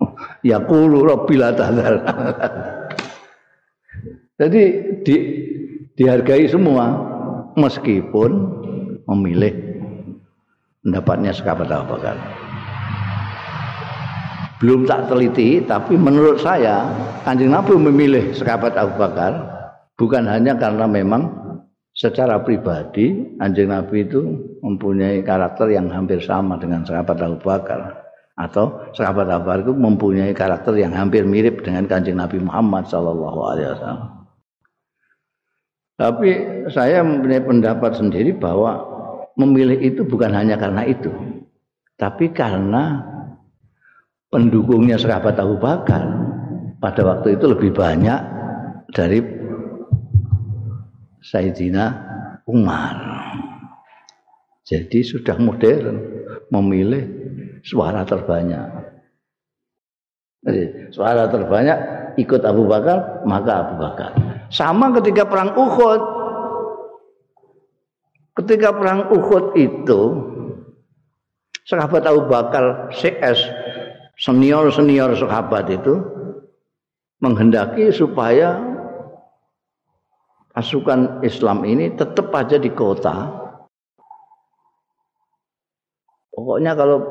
[0.48, 2.00] Yaqulu rabbil tadzal.
[4.40, 4.62] Jadi
[5.06, 5.16] di,
[5.94, 6.90] dihargai semua
[7.54, 8.30] meskipun
[9.06, 9.54] memilih
[10.82, 12.16] pendapatnya sahabat Abu Bakar.
[14.58, 16.88] Belum tak teliti, tapi menurut saya
[17.22, 19.32] Kanjeng Nabi memilih sahabat Abu Bakar
[19.94, 21.43] bukan hanya karena memang
[21.94, 24.20] secara pribadi Kanjeng Nabi itu
[24.60, 28.02] mempunyai karakter yang hampir sama dengan sahabat Abu Bakar
[28.34, 33.40] atau sahabat Abu Bakar itu mempunyai karakter yang hampir mirip dengan Kanjeng Nabi Muhammad sallallahu
[33.46, 34.10] alaihi wasallam.
[35.94, 36.30] Tapi
[36.74, 38.82] saya mempunyai pendapat sendiri bahwa
[39.38, 41.14] memilih itu bukan hanya karena itu,
[41.94, 42.98] tapi karena
[44.34, 46.02] pendukungnya sahabat Abu Bakar
[46.82, 48.18] pada waktu itu lebih banyak
[48.90, 49.22] dari
[51.24, 51.84] Sayyidina
[52.44, 52.96] Umar.
[54.64, 55.96] Jadi sudah modern
[56.52, 57.04] memilih
[57.64, 58.68] suara terbanyak.
[60.92, 61.78] Suara terbanyak
[62.20, 64.10] ikut Abu Bakar, maka Abu Bakar.
[64.52, 66.14] Sama ketika perang Uhud,
[68.34, 70.00] Ketika perang Uhud itu
[71.70, 73.46] sahabat Abu Bakar CS
[74.18, 76.02] senior-senior sahabat itu
[77.22, 78.58] menghendaki supaya
[80.54, 83.42] pasukan Islam ini tetap aja di kota.
[86.30, 87.02] Pokoknya kalau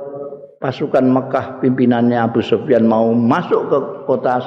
[0.63, 3.77] pasukan Mekah pimpinannya Abu Sufyan mau masuk ke
[4.07, 4.39] kota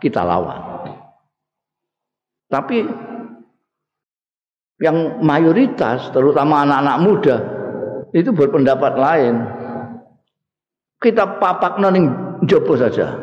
[0.00, 0.88] kita lawan.
[2.48, 2.82] Tapi
[4.80, 7.36] yang mayoritas terutama anak-anak muda
[8.16, 9.34] itu berpendapat lain.
[11.00, 12.12] Kita papak noning
[12.48, 13.16] jopo saja.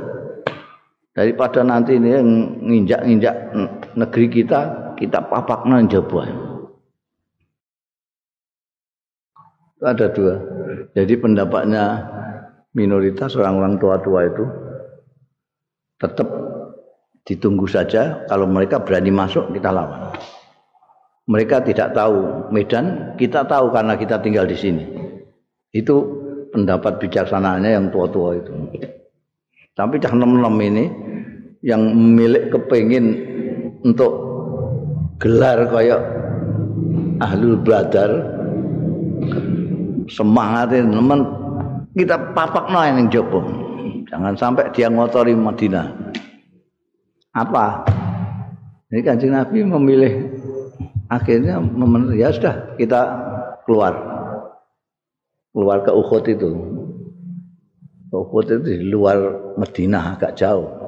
[1.14, 2.30] Daripada nanti ini yang
[2.62, 3.36] nginjak-nginjak
[3.98, 6.26] negeri kita, kita papak noning jopo.
[9.78, 10.36] Ada dua.
[10.98, 12.02] Jadi pendapatnya
[12.74, 14.44] minoritas orang-orang tua-tua itu
[16.02, 16.28] tetap
[17.30, 20.18] ditunggu saja kalau mereka berani masuk kita lawan
[21.28, 24.84] mereka tidak tahu Medan, kita tahu karena kita tinggal di sini.
[25.76, 25.96] Itu
[26.56, 28.52] pendapat bijaksananya yang tua-tua itu.
[29.76, 30.86] Tapi cah nem-nem ini
[31.62, 31.84] yang
[32.16, 33.06] milik kepingin
[33.84, 34.27] untuk
[35.18, 36.02] gelar kayak
[37.22, 38.12] ahlul badar.
[40.08, 41.22] Semangatin teman.
[41.98, 43.42] Kita papak yang jopo
[44.08, 45.88] jangan sampai dia ngotori Madinah.
[47.36, 47.86] Apa?
[48.88, 50.14] Ini kanjeng Nabi memilih
[51.12, 51.60] akhirnya
[52.16, 53.02] ya sudah kita
[53.68, 53.94] keluar.
[55.52, 56.52] Keluar ke Uhud itu.
[58.16, 59.18] Uhud itu di luar
[59.60, 60.87] Madinah agak jauh.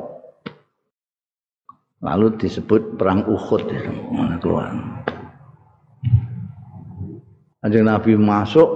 [1.99, 4.71] Lalu disebut perang Uhud ya, mana keluar.
[7.59, 8.69] Kanjeng Nabi masuk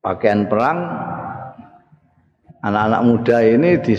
[0.00, 0.88] pakaian perang
[2.64, 3.94] anak-anak muda ini di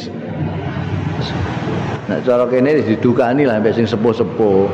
[2.03, 4.67] Nek cara kene didukani lah sampai sing sepuh-sepuh.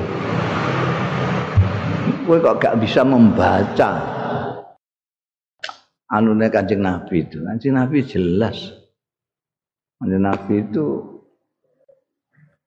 [2.25, 3.91] Kowe kok gak bisa membaca
[6.09, 7.37] anune Kanjeng Nabi itu.
[7.45, 8.73] Kanjeng Nabi jelas.
[10.01, 11.18] Kanjeng Nabi itu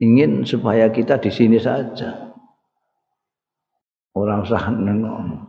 [0.03, 2.35] ingin supaya kita di sini saja.
[4.19, 5.47] Orang usah nengok.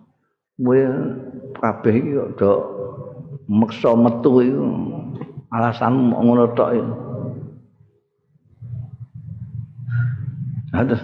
[0.61, 0.79] Kowe
[1.57, 2.51] kabeh iki kok do
[3.49, 4.63] meksa metu iku
[5.49, 6.93] alasan ngono tok iku.
[10.77, 11.01] Aduh.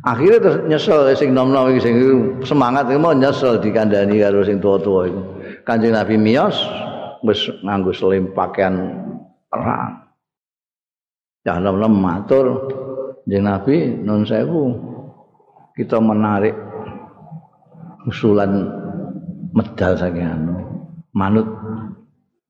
[0.00, 1.96] Akhirnya terus nyesel sing nom-nom sing
[2.44, 5.20] semangat iki mau nyesel dikandani karo sing tua-tua iku.
[5.64, 6.56] Kanjeng Nabi miyos
[7.24, 8.76] wis nganggo selim pakaian
[9.48, 9.99] perang.
[11.40, 12.68] Ya nom-nom matur
[13.24, 14.74] Kanjeng Nabi nun sewu
[15.78, 16.52] kita menarik
[18.04, 18.66] usulan
[19.54, 20.58] medal saking anu
[21.14, 21.46] manut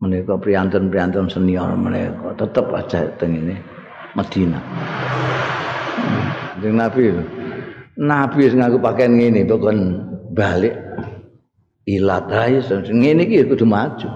[0.00, 3.55] menika priantun-priantun senior mereka tetap aja teng ini
[4.16, 4.64] Madinah.
[6.57, 7.03] Kanjeng Nabi
[8.00, 9.76] Nabi wis ngaku pakaian ngene bukan
[10.33, 10.74] balik
[11.85, 12.59] ilat ae
[12.90, 14.09] ngene iki kudu maju.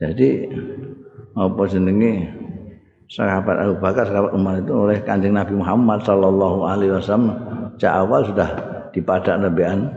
[0.00, 0.48] Jadi
[1.36, 2.14] apa jenenge?
[3.10, 7.34] Sahabat Abu Bakar, sahabat Umar itu oleh Kanjeng Nabi Muhammad sallallahu alaihi wasallam
[7.74, 8.48] sejak awal sudah
[8.94, 9.90] dipadak nabian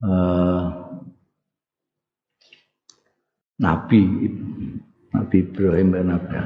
[0.00, 0.72] uh,
[3.60, 4.02] Nabi
[5.12, 6.36] Nabi Ibrahim dan Nabi.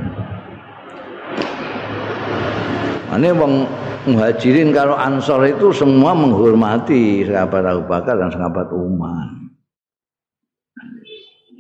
[3.07, 3.55] Ini wong
[4.11, 9.46] muhajirin kalau ansor itu semua menghormati sahabat Abu Bakar dan sahabat Umar.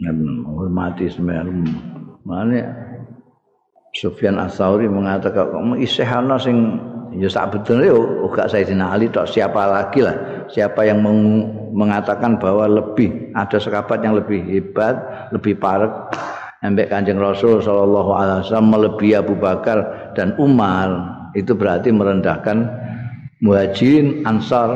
[0.01, 1.41] Menghormati semua.
[2.27, 2.61] Mana?
[3.97, 6.77] Sufyan Asauri mengatakan kamu isehana sing
[7.17, 7.99] ya sak betul yo.
[8.29, 10.45] Gak Sayyidina Ali tok siapa lagi lah.
[10.53, 15.01] Siapa yang meng, mengatakan bahwa lebih ada sahabat yang lebih hebat
[15.33, 15.93] lebih parek.
[16.65, 21.17] Ambek Kanjeng Rasul sallallahu alaihi wasallam melebihi Abu Bakar dan Umar.
[21.37, 22.65] Itu berarti merendahkan
[23.45, 24.73] Muhajirin Ansar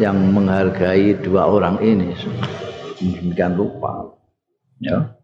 [0.00, 2.12] yang menghargai dua orang ini.
[3.00, 4.16] Demikian lupa.
[4.80, 5.16] Ya.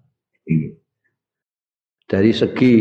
[2.09, 2.73] Dari segi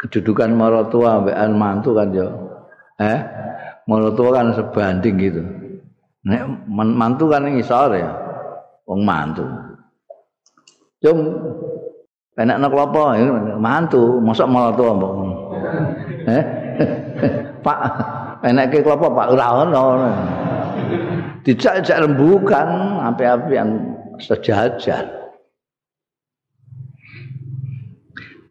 [0.00, 2.28] kedudukan maratua ambekan mantu kan ya.
[3.00, 3.20] Eh,
[3.84, 5.42] maratua kan sebanding gitu.
[6.24, 8.10] Nek mantu kan ngisor ya.
[8.88, 9.44] Wong mantu.
[11.00, 11.18] Jom
[12.36, 13.02] enak nak apa
[13.60, 15.12] mantu mosok malah tua mbok.
[16.28, 16.44] Eh?
[17.64, 17.78] Pak
[18.40, 19.84] enak ke kelapa Pak ora ono.
[21.40, 23.70] Dijak-jak rembukan api-api yang
[24.20, 25.08] sejajar.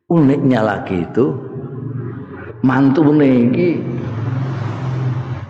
[0.10, 1.38] Uniknya lagi itu
[2.66, 3.78] mantu iki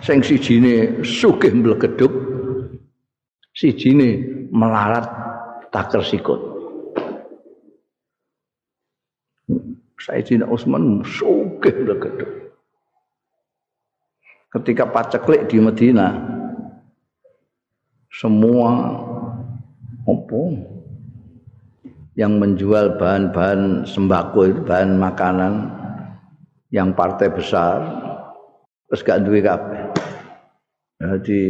[0.04, 2.12] sing sijine sugih mblegeduk
[3.56, 4.20] sijine
[4.52, 5.08] melarat
[5.72, 6.40] taker sikut.
[9.96, 12.26] Sayyidina Utsman sugih gede.
[14.50, 16.39] Ketika paceklik di Medina
[18.10, 18.98] semua
[20.04, 20.42] apa
[22.18, 25.70] yang menjual bahan-bahan sembako itu bahan makanan
[26.74, 27.78] yang partai besar
[28.90, 29.94] terus gak duwe kabeh.
[31.00, 31.40] Jadi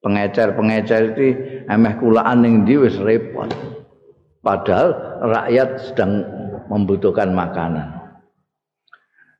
[0.00, 1.26] pengecer-pengecer itu
[1.68, 3.52] emeh kulaan ning ndi wis repot.
[4.44, 4.92] Padahal
[5.24, 6.24] rakyat sedang
[6.68, 8.04] membutuhkan makanan.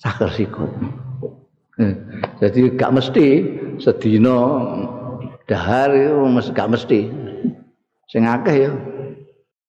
[0.00, 0.72] sakar sikut.
[1.78, 1.94] Eh,
[2.40, 3.26] jadi gak mesti
[3.76, 4.36] sedina
[5.44, 6.16] dahar itu
[6.56, 7.12] gak mesti.
[8.08, 8.72] Sing akeh ya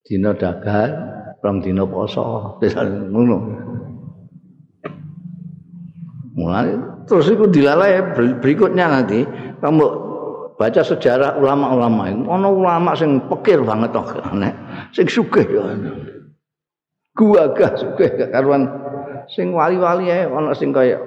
[0.08, 0.90] dina dahar,
[1.44, 2.56] rong dina poso,
[3.12, 3.38] ngono.
[6.40, 6.72] Mulai
[7.04, 9.28] terus itu dilalai berikutnya nanti
[9.60, 10.09] kamu
[10.60, 14.04] baca sejarah ulama-ulama itu ono ulama sing pekir banget toh
[14.36, 14.52] nek
[14.92, 15.64] sing sugih ya.
[17.16, 18.68] Gua gak sugih karuan.
[19.32, 21.00] Sing wali-wali ae ono sing kaya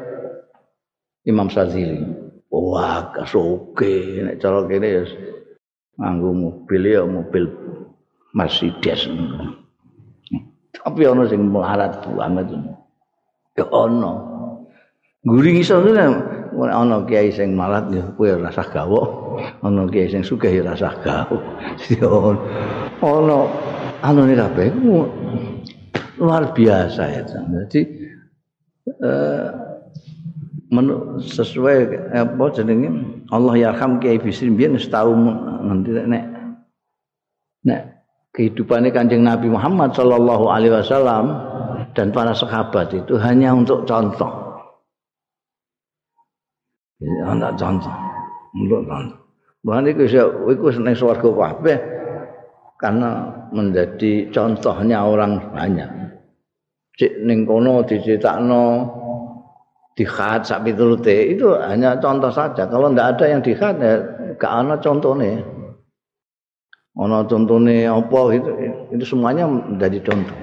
[1.28, 2.00] Imam Sazili.
[2.48, 5.04] Wah gak nek cara kene ya
[6.00, 7.44] nganggo mobil ya mobil
[8.32, 9.04] Mercedes.
[10.72, 12.56] Tapi ono sing melarat banget.
[13.60, 14.32] Ya ono.
[15.22, 15.78] Guring iso
[16.60, 19.06] ana kiai sing malat ya ora usah gawok.
[19.64, 21.42] Ana kiai sing sugih ya ora usah gawok.
[23.02, 23.38] Ana
[24.02, 24.68] anune kabeh
[26.20, 27.22] luar biasa ya.
[27.26, 27.80] Jadi
[29.02, 29.48] eh
[31.20, 31.76] sesuai
[32.16, 32.88] apa jenenge
[33.28, 35.20] Allah yarham kiai Bisri biyen setahun
[35.68, 36.24] nanti nek
[37.68, 37.82] nek
[38.32, 41.24] kehidupannya kanjeng Nabi Muhammad Shallallahu Alaihi Wasallam
[41.92, 44.41] dan para sahabat itu hanya untuk contoh
[47.02, 47.90] Ya ana contoh.
[48.54, 49.18] Untuk contoh.
[49.62, 51.78] Bahkan itu itu seneng swarga kabeh
[52.82, 55.90] karena menjadi contohnya orang banyak.
[56.98, 58.90] Cik ning kono diceritakno
[59.94, 62.66] dikhat sak piturute itu hanya contoh saja.
[62.66, 64.02] Kalau ndak ada yang dikhat ya
[64.34, 65.46] gak ana contone.
[66.98, 68.50] Ana contone apa itu
[68.98, 70.38] itu semuanya menjadi contoh.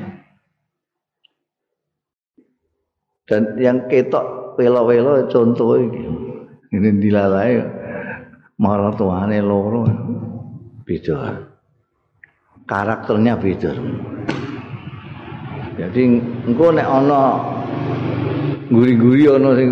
[3.30, 6.29] Dan yang ketok welo-welo contoh ini.
[6.70, 7.58] Ini dilalai
[8.62, 9.84] marah tuane loro.
[10.86, 11.38] Beda.
[12.66, 13.72] Karakternya beda.
[15.80, 16.02] Jadi
[16.46, 17.22] engko nek ana
[18.70, 19.70] guri-guri ana sing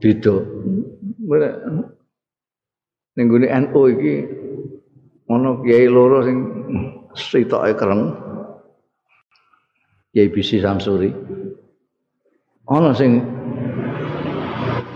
[0.00, 0.34] beda.
[3.14, 4.14] Ning gune NU iki
[5.30, 6.36] ana kiai loro sing
[7.16, 8.12] sitoke kereng.
[10.12, 11.08] Kiai Bisi Samsuri.
[12.68, 13.20] Ana sing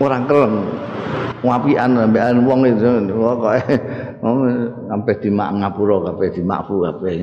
[0.01, 0.88] orang kereng
[1.43, 3.63] ngapian ambekan wong itu pokoke
[4.91, 7.15] sampai di mak ngapura kabeh di makfu kabeh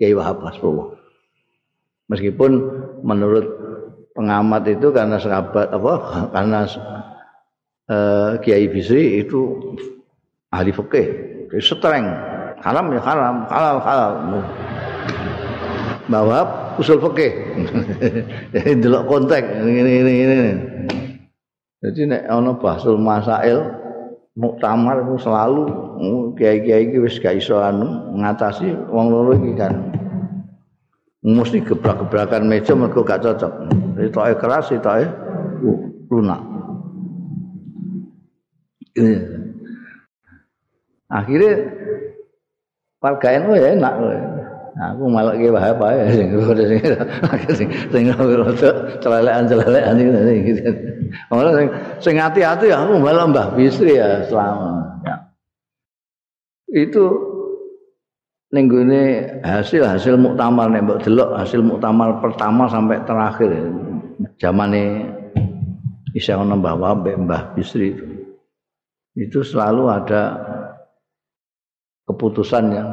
[0.00, 0.96] Kiai Wahab Hasbullah.
[2.08, 2.50] Meskipun
[3.04, 3.46] menurut
[4.16, 5.92] pengamat itu karena sahabat apa
[6.32, 6.64] karena
[7.86, 9.76] uh, Kiai Bisri itu
[10.48, 11.06] ahli fikih,
[11.60, 12.08] streng.
[12.60, 14.12] Haram ya haram, halal halal.
[16.08, 16.38] Bahwa
[16.80, 17.32] usul fikih.
[18.82, 20.38] Delok konteks ini ini ini.
[21.80, 23.64] Jadi nek ana basul masail
[24.36, 25.64] muktamar itu selalu
[26.36, 29.72] kiai-kiai iki wis gak iso anu ngatasi wong loro iki kan.
[31.24, 33.52] Mesti gebrak-gebrakan meja mergo gak cocok.
[33.96, 35.08] Itoke keras, itoke
[36.12, 36.40] lunak.
[41.08, 41.52] Akhirnya
[43.00, 43.94] warga NU ya enak.
[44.80, 46.28] aku malah ki wae wae sing
[47.52, 48.04] sing sing
[49.02, 50.52] celelekan-celelekan iki.
[51.30, 51.68] Ora sing
[52.02, 55.00] sing ati-ati ya aku malah Mbah Bisri ya selama.
[55.06, 55.16] Ya.
[56.70, 57.04] Itu
[58.50, 58.66] ning
[59.46, 63.50] hasil hasil muktamar nek mbok delok hasil muktamar pertama sampai terakhir
[64.42, 65.06] zamane
[66.14, 68.06] isih ana Mbah Wabe Mbah Bisri itu.
[69.14, 70.22] Itu selalu ada
[72.10, 72.90] keputusan yang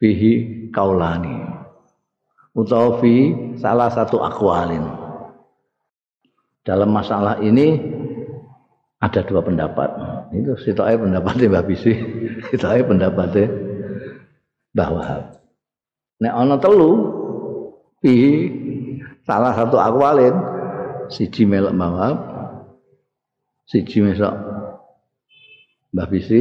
[0.00, 1.44] fihi kaulani
[2.56, 5.05] utawa fi salah satu akwalin
[6.66, 7.78] dalam masalah ini
[8.98, 9.86] ada dua pendapat.
[10.34, 11.94] Itu sitoe pendapatnya Mbak Bisi
[12.50, 13.46] sitoe pendapatnya
[14.74, 15.22] Mbah Wahab.
[16.18, 16.90] Nek ana telu
[18.02, 18.34] fihi
[19.22, 20.34] salah satu akwalin
[21.06, 22.18] siji melok Mbah Wahab
[23.70, 24.34] siji mesok
[25.94, 26.40] Mbah Bisi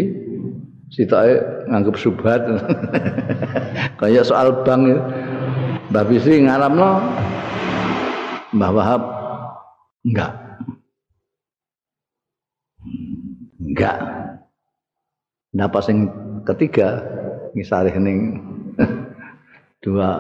[0.90, 1.38] sitoke
[1.70, 2.42] nganggep subhat
[4.02, 4.90] kaya soal bank
[5.94, 6.90] Mbah Bisri ngaramno
[8.58, 9.15] Mbah Wahab
[10.06, 10.32] enggak
[13.60, 13.98] enggak
[15.56, 16.12] Napa sing
[16.44, 17.00] ketiga
[17.56, 18.44] ngisarih ning
[19.84, 20.20] dua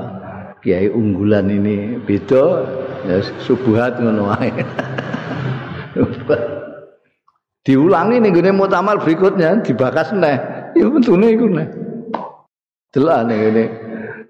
[0.64, 2.64] kiai unggulan ini beda
[3.04, 4.48] ya subuhat ngono wae.
[7.68, 10.40] Diulangi ning gone muktamar berikutnya dibakas neh.
[10.72, 11.68] Ya betune iku neh.
[12.96, 13.64] Ning ngene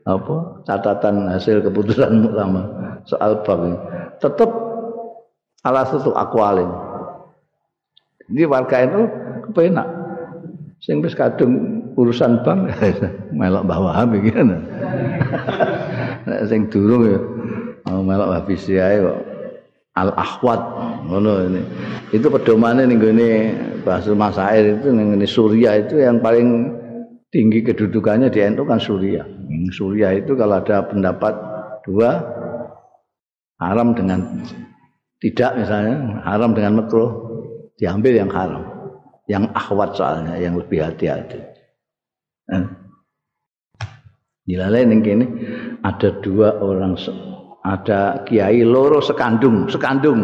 [0.10, 2.66] apa catatan hasil keputusan muktamar
[3.06, 3.78] soal bab ini.
[5.66, 6.70] Ala satu akwalin.
[8.30, 9.02] Ini warga itu
[9.50, 9.88] kepenak.
[10.78, 12.70] Sing wis kadung urusan bank
[13.38, 14.30] melok bawa Wahab iki
[16.26, 17.18] Nek sing durung ya
[17.90, 19.20] melok habis ae kok
[19.96, 20.62] al ahwat
[21.10, 21.62] ngono ini.
[22.14, 23.30] Itu pedomane ning gone
[23.82, 26.76] bahasa Masair itu ning Surya itu yang paling
[27.34, 29.26] tinggi kedudukannya di NU kan Surya.
[29.74, 31.34] Surya itu kalau ada pendapat
[31.88, 32.22] dua
[33.58, 34.44] haram dengan
[35.24, 37.12] tidak misalnya haram dengan makruh
[37.80, 38.64] diambil yang haram
[39.26, 41.42] yang ahwat soalnya yang lebih hati-hati
[44.46, 45.26] Dilalai ning kene
[45.82, 46.94] ada dua orang
[47.66, 50.22] ada kiai loro sekandung, sekandung.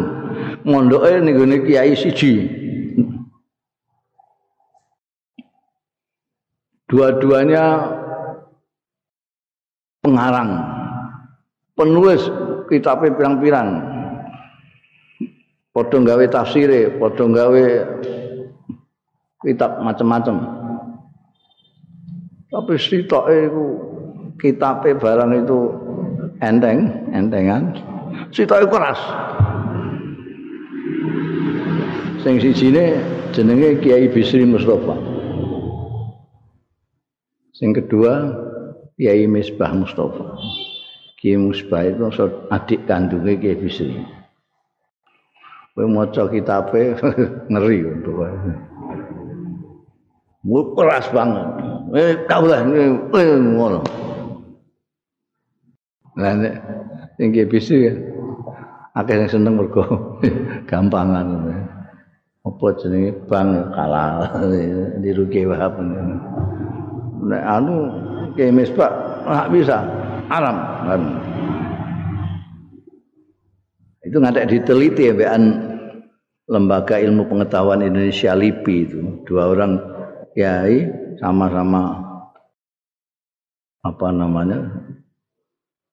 [0.62, 2.46] Mondoke ning gone kiai siji.
[6.86, 7.64] Dua-duanya
[10.06, 10.50] pengarang,
[11.74, 12.22] penulis
[12.70, 13.90] kitab pirang-pirang.
[15.72, 17.64] Padha gawe tafsire, padha gawe
[19.40, 20.36] kitab macam-macam.
[22.52, 23.64] Tapi sitoke iku
[24.36, 25.58] kitabe barang itu
[26.44, 27.72] enteng, entengan.
[28.28, 29.00] Sitoke keras.
[32.20, 33.00] Sing sijine
[33.32, 34.94] jenenge Kiai Bisri Mustafa.
[37.56, 38.28] Sing kedua
[39.00, 40.36] Kiai Misbah Mustafa.
[41.16, 42.04] Kiai Misbah itu
[42.52, 44.21] adik kandungnya Kiai Bisri.
[45.72, 46.92] Kowe maca kitabe
[47.52, 48.28] ngeri untuk
[50.76, 51.48] keras banget.
[51.96, 52.92] Eh kaulah eh
[53.40, 53.80] ngono.
[56.20, 56.54] Lah nek
[57.16, 57.92] sing bisi ya.
[58.92, 60.20] Akeh sing seneng mergo
[60.70, 61.40] gampangan.
[62.44, 64.28] Apa jenenge bang kalah
[65.00, 65.80] di rugi wahab.
[67.22, 67.76] Nek anu
[68.36, 68.92] ke misbah
[69.24, 69.78] enggak bisa
[70.28, 71.02] alam kan.
[74.12, 75.40] Itu ngadek diteliti ya
[76.52, 79.00] lembaga ilmu pengetahuan Indonesia LIPI itu.
[79.24, 79.80] Dua orang
[80.36, 80.84] kiai
[81.16, 81.96] sama-sama
[83.80, 84.68] apa namanya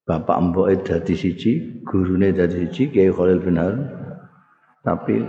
[0.04, 3.88] bapak mbok dadi siji gurune dadi siji Kiai Khalil bin Harun
[4.82, 5.22] tapi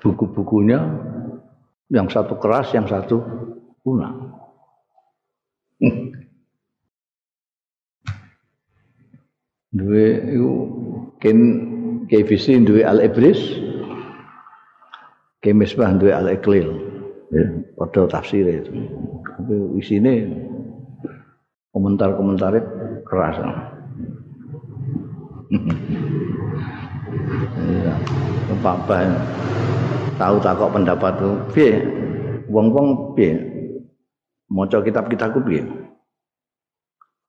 [0.00, 0.80] buku-bukunya
[1.90, 3.20] yang satu keras yang satu
[3.82, 4.14] lunak
[9.76, 10.50] duwe iku
[11.22, 11.38] ken
[12.06, 13.38] KVC duwe Al Ibris
[15.46, 16.66] Kemisbah duwe Al Iqlil
[17.30, 17.46] ya,
[17.78, 18.72] pada tafsir itu.
[19.22, 20.26] Tapi isine
[21.70, 22.58] komentar-komentar
[23.06, 23.36] keras.
[27.62, 27.94] Iya,
[28.58, 28.98] apa
[30.18, 31.78] tahu tak kok pendapat tuh, piye?
[32.50, 33.38] Wong-wong piye?
[34.50, 35.62] Maca kitab-kitabku piye?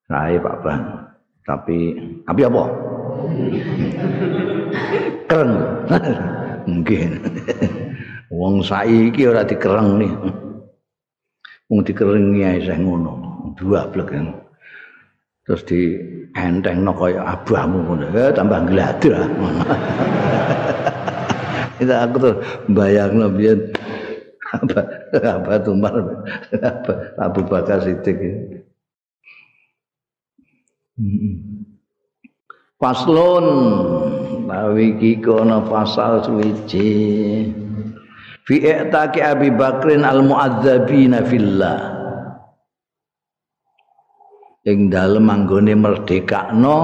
[0.09, 0.81] Saya Pak Ban.
[1.45, 1.77] Tapi
[2.25, 2.63] tapi apa?
[5.27, 5.51] Keren.
[6.67, 7.09] Mungkin.
[8.27, 10.11] Wong saiki ora dikereng nih.
[11.71, 13.13] Wong dikerengi ae sing ngono.
[13.55, 14.11] Dua blek.
[15.47, 15.95] Terus di
[16.35, 18.05] entengno kaya abahmu ngono.
[18.11, 19.21] Eh tambah gladah.
[21.77, 22.35] Itu aku tuh
[22.73, 23.69] bayangno biyen
[24.47, 24.79] apa
[25.21, 25.93] apa tumar
[26.63, 28.17] apa Abu Bakar Siddiq.
[32.77, 33.45] Paslon.
[34.47, 36.93] Lawi iki kono pasal suwiji.
[38.47, 41.99] fi i'taqi Abi Bakrin al mu'adzabina fillah.
[44.63, 46.77] Ing dalem anggone merdekakno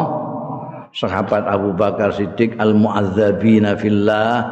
[0.91, 4.43] sahabat Abu Bakar Siddiq al mu'adzabina fillah.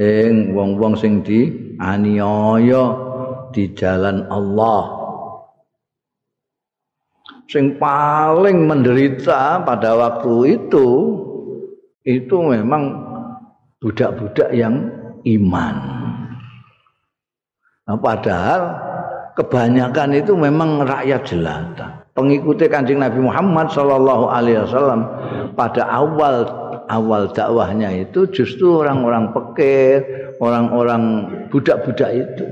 [0.00, 2.84] Ing wong-wong sing di aniaya
[3.52, 5.03] di jalan Allah
[7.48, 10.88] sing paling menderita pada waktu itu
[12.04, 13.00] itu memang
[13.80, 14.88] budak-budak yang
[15.24, 15.76] iman.
[17.84, 18.62] Nah, padahal
[19.36, 21.88] kebanyakan itu memang rakyat jelata.
[22.14, 25.00] Pengikuti kancing Nabi Muhammad Shallallahu Alaihi Wasallam
[25.58, 26.46] pada awal
[26.88, 29.98] awal dakwahnya itu justru orang-orang pekir,
[30.38, 32.44] orang-orang budak-budak itu.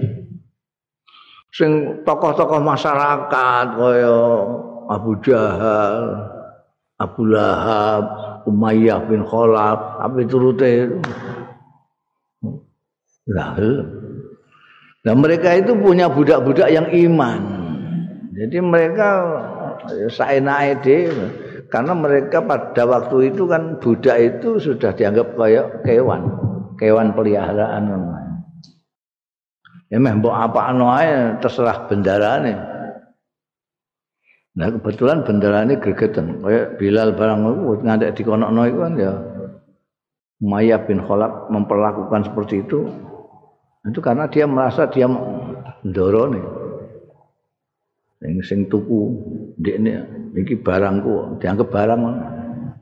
[1.53, 4.19] Sing tokoh-tokoh masyarakat kaya
[4.91, 6.27] Abu Jahal,
[6.99, 8.05] Abu Lahab,
[8.47, 10.99] Umayyah bin Khalaf, tapi turute.
[13.31, 13.55] Lah,
[15.03, 17.41] Nah mereka itu punya budak-budak yang iman.
[18.39, 19.09] Jadi mereka
[20.15, 20.79] saenae
[21.67, 26.23] karena mereka pada waktu itu kan budak itu sudah dianggap kayak kewan,
[26.79, 27.91] kewan peliharaan.
[29.91, 32.72] Ya meh mbok apa ae terserah bendarane.
[34.53, 36.45] Nah kebetulan bendarane gregetan.
[36.45, 37.41] Kayak Bilal barang
[37.81, 39.13] ngadek dikonokno iku kan ya.
[40.43, 42.85] Maya bin Khalaf memperlakukan seperti itu.
[43.89, 45.09] Itu karena dia merasa dia
[45.83, 46.43] ndorone
[48.23, 49.19] sing sing tuku
[49.59, 50.07] ndekne
[50.39, 52.01] iki barangku dianggap barang.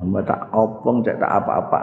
[0.00, 1.78] Amba tak opong cek tak apa-apa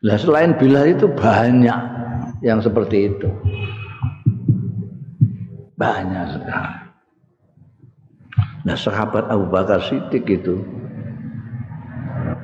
[0.00, 1.80] lah selain Bilal itu banyak
[2.40, 3.28] yang seperti itu.
[5.76, 6.89] Banyak sekali
[8.64, 10.60] nah sahabat Abu Bakar Siddiq itu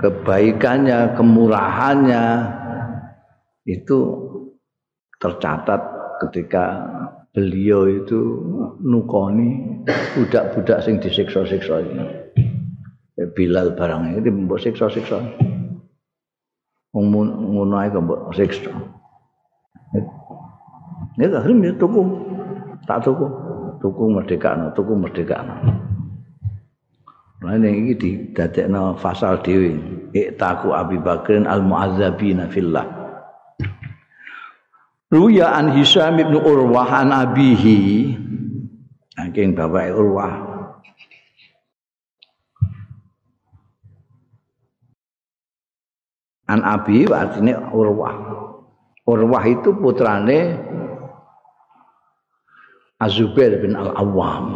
[0.00, 2.24] kebaikannya kemurahannya
[3.66, 3.98] itu
[5.18, 5.80] tercatat
[6.22, 6.64] ketika
[7.36, 8.16] beliau itu
[8.80, 9.82] nukoni
[10.16, 12.06] budak-budak sing disiksa-siksa ini.
[13.36, 15.20] Bilal barang ini mbok siksa-siksa.
[16.96, 18.72] Wong ngono mbok siksa.
[21.16, 22.02] Nek akhirnya dia tuku,
[22.84, 23.24] tak tuku,
[23.80, 25.40] tuku merdeka, tuku merdeka.
[27.46, 29.78] Nah ini didadekno fasal dewi.
[30.10, 32.82] Iktaku Abi Bakrin al-mu'azzabina fillah.
[35.14, 38.10] Ruya an Hisam bin Urwah an abihi.
[39.14, 40.34] Saking bapak Urwah.
[46.50, 48.16] An abi artinya Urwah.
[49.06, 50.58] Urwah itu putrane
[52.98, 54.46] Azubair bin Al-Awwam.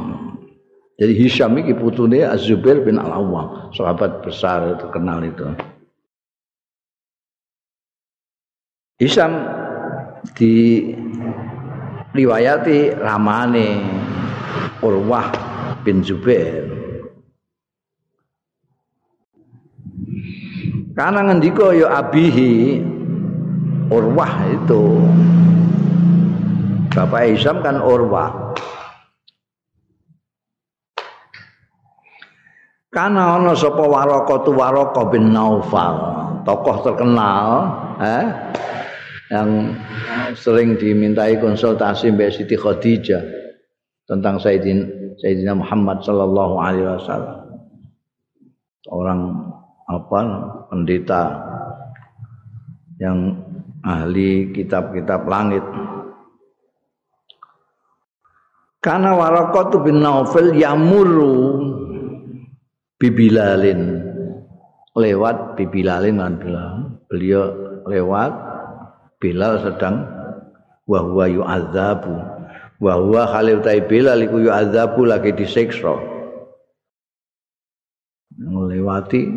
[1.00, 5.48] Jadi Hisham ini putune Azubair bin Al-Awwam, sahabat besar terkenal itu.
[9.00, 9.32] Hisham
[10.36, 10.92] di
[12.12, 13.80] riwayati ramane
[14.84, 15.32] Urwah
[15.80, 16.68] bin Zubair
[20.92, 22.84] karena ngendika ya abihi
[23.88, 24.84] Urwah itu
[26.92, 28.39] Bapak Isam kan Urwah
[33.00, 35.96] Karena ana sapa Waraka tu Waraka bin Naufal,
[36.44, 37.48] tokoh terkenal,
[37.96, 38.28] eh,
[39.32, 39.72] yang
[40.36, 43.24] sering dimintai konsultasi Mbak Siti Khadijah
[44.04, 47.40] tentang Sayyidina, Sayyidina Muhammad sallallahu alaihi wasallam.
[48.92, 49.48] Orang
[49.88, 50.20] apa
[50.68, 51.40] pendeta
[53.00, 53.32] yang
[53.80, 55.64] ahli kitab-kitab langit.
[58.84, 61.79] Karena Warakatu bin Naufal yamuru
[63.00, 64.04] bibilalin.
[64.94, 66.34] Lewat bibilalin kan
[67.08, 67.44] beliau.
[67.88, 68.32] Lewat
[69.20, 70.04] Bilal sedang
[70.88, 72.14] wa huwa yu'adzabu.
[72.80, 75.96] Wa huwa khalil tai Bilal iku yu'adzabu lagi disiksa.
[78.40, 79.28] Melewati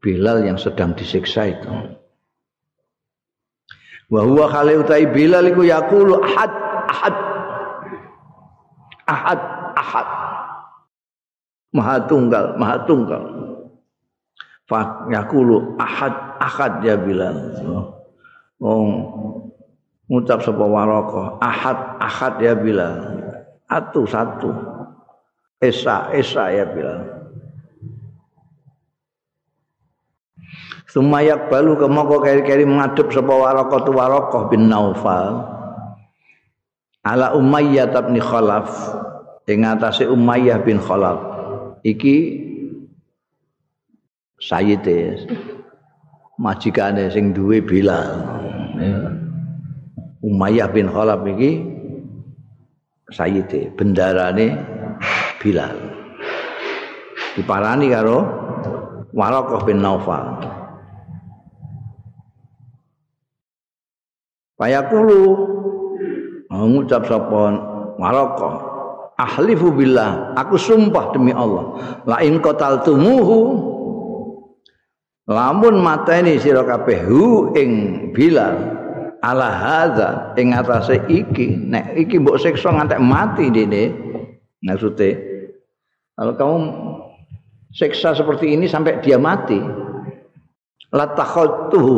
[0.00, 1.70] Bilal yang sedang disiksa itu.
[4.12, 6.52] Wa huwa khalil tai Bilal iku yaqulu ahad
[6.92, 7.16] ahad
[9.08, 9.40] ahad
[11.74, 13.22] maha tunggal maha tunggal.
[14.64, 17.36] Fa ahad ahad ya Bilal
[18.64, 18.86] wong
[20.08, 22.96] ngucap sapa waraka ahad ahad ya bilal
[23.68, 24.50] atu satu.
[25.60, 27.12] Esa esa ya bilal
[30.92, 35.42] Sumayak balu kemoko keri-keri mengadep sapa waraka tu waraka bin Naufal.
[37.02, 38.70] Ala Umayyah bin Khalaf.
[39.50, 41.33] Ing atase Umayyah bin Khalaf
[41.84, 42.16] iki
[44.40, 45.28] sayyide
[46.40, 48.24] majikane sing duwe Bilal.
[50.24, 51.60] Umayyah bin Khalaf iki
[53.12, 54.56] sayyide bendarane
[55.38, 55.76] Bilal.
[57.36, 58.18] Diparani karo
[59.12, 60.42] Waraqah bin Naufal.
[64.54, 65.22] Payakulu
[66.48, 67.42] mengucap sapa
[68.00, 68.73] Waraqah
[69.20, 70.34] ahlifu billah.
[70.38, 71.78] Aku sumpah demi Allah.
[72.06, 73.72] La in qataltumuhu.
[75.24, 77.70] Lamun mateni sira kabeh hu ing
[78.12, 78.76] bilal.
[79.24, 81.56] Ala hadza ing atase iki.
[81.56, 83.90] Nek iki mbok siksa ngantek mati dene.
[84.64, 85.34] Maksude
[86.14, 86.58] kalau kamu
[87.74, 89.58] siksa seperti ini sampai dia mati
[90.94, 91.94] la takhatuhu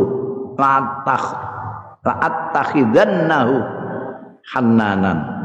[0.57, 1.27] la takh
[2.01, 3.55] la attakhidannahu
[4.57, 5.36] hannanan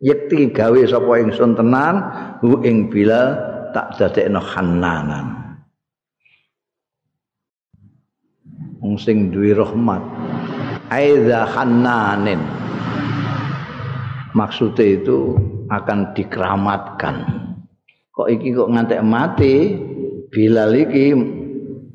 [0.00, 1.94] yekti gawe sapa ingsun tenan
[2.40, 3.36] hu ing bilal
[3.70, 5.40] tak dadekno hannanan
[8.80, 10.00] wong sing duwe rahmat.
[10.90, 12.42] Aiza hannanin
[14.34, 15.38] maksudnya itu
[15.70, 17.16] akan dikeramatkan.
[18.10, 19.54] Kok iki kok ngantek mati?
[20.30, 21.14] Bilal iki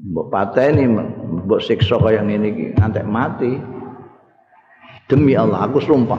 [0.06, 3.52] mbok pateni mbok siksa kaya ngene iki ngantek mati
[5.06, 6.18] demi Allah aku sumpah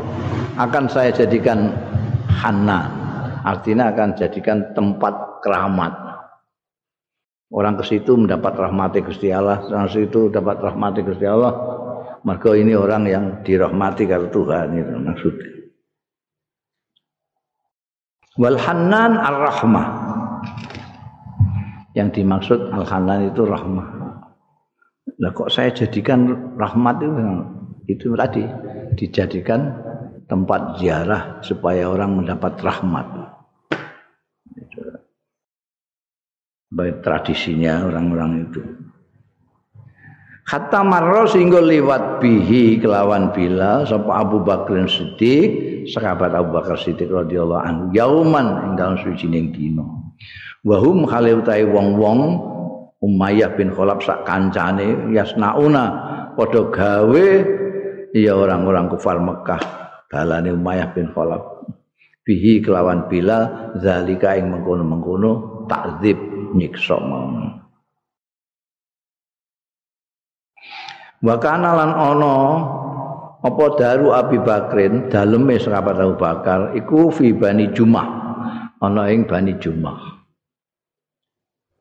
[0.56, 1.74] akan saya jadikan
[2.26, 3.06] Hanan
[3.46, 5.14] artinya akan jadikan tempat
[5.46, 5.94] keramat.
[7.46, 11.54] Orang ke situ mendapat rahmati Gusti Allah orang situ dapat rahmati Gusti Allah.
[12.26, 15.50] Maka ini orang yang dirahmati karena Tuhan itu maksudnya.
[18.34, 19.86] Wal hanan ar-rahmah.
[21.94, 23.86] Yang dimaksud al hanan itu rahmah.
[25.22, 27.14] Lah kok saya jadikan rahmat itu
[27.86, 28.42] itu tadi
[28.96, 29.76] dijadikan
[30.26, 33.06] tempat ziarah supaya orang mendapat rahmat.
[36.72, 38.62] Baik tradisinya orang-orang itu.
[40.46, 45.50] Hatta marro sehingga liwat bihi kelawan Bilal sapa Abu Bakar Siddiq
[45.90, 49.82] sahabat Abu Bakar Siddiq radhiyallahu anhu yauman ing dalem sucining dina.
[50.62, 52.20] Wa hum wong-wong
[52.96, 55.84] Umayyah bin Khalaf sak kancane yasnauna
[56.38, 57.26] padha gawe
[58.14, 59.86] ya orang-orang kufar Mekah.
[60.06, 61.66] Balane Umayyah bin Khalaf.
[62.26, 66.18] Bihi kelawan Bilal zalika ing mengkono-mengkono takzib
[66.54, 67.62] nyiksa mau.
[71.22, 72.34] Wa kana lan ana
[73.46, 78.08] apa daru Abi Bakrin daleme sahabat Abu Bakar iku fi Bani Jumah.
[78.82, 80.18] Ana ing Bani Jumah.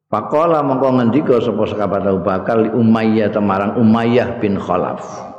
[0.05, 5.34] Pakola mongko ngendika sapa sahabat Abu Bakar Umayyah temarang Umayyah bin Khalaf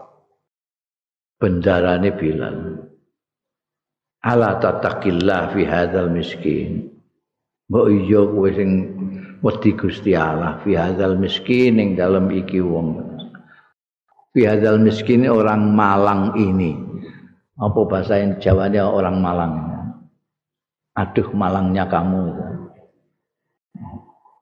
[1.37, 2.59] bendarane Bilal
[4.26, 6.91] Ala tatakillah fi hadzal miskin
[7.66, 8.70] Mbok iya kowe sing
[9.43, 13.16] wedi Gusti Allah fi hadzal miskin ing dalem iki wong
[14.37, 16.76] bihadal miskin orang Malang ini.
[17.57, 19.55] Apa bahasa Jawanya orang Malang?
[20.93, 22.37] Aduh malangnya kamu.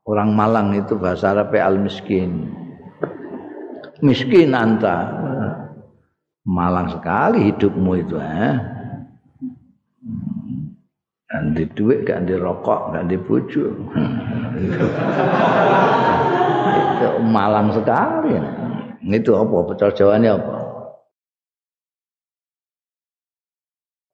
[0.02, 2.50] Orang Malang itu bahasa Arab al miskin.
[4.02, 5.14] Miskin anta.
[6.44, 8.56] Malang sekali hidupmu itu eh.
[11.24, 13.72] Ganti duit, ganti rokok, ganti bujuk.
[16.78, 18.36] itu malang sekali.
[19.08, 19.56] Itu apa?
[19.72, 20.56] Betul jawabannya apa?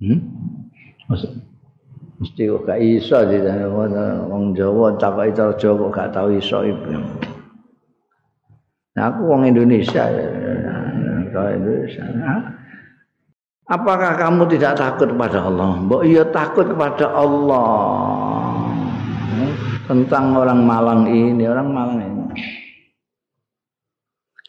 [0.01, 0.21] Hmm?
[2.21, 3.17] Mesti kok gak iso
[4.29, 6.89] wong Jawa tak itu Jawa kok gak tau iso ibu.
[8.91, 10.27] Nah, aku wong Indonesia ya.
[11.31, 12.05] Indonesia.
[13.71, 15.79] Apakah kamu tidak takut kepada Allah?
[15.79, 17.71] Mbok iya takut kepada Allah.
[19.87, 22.21] Tentang orang Malang ini, orang Malang ini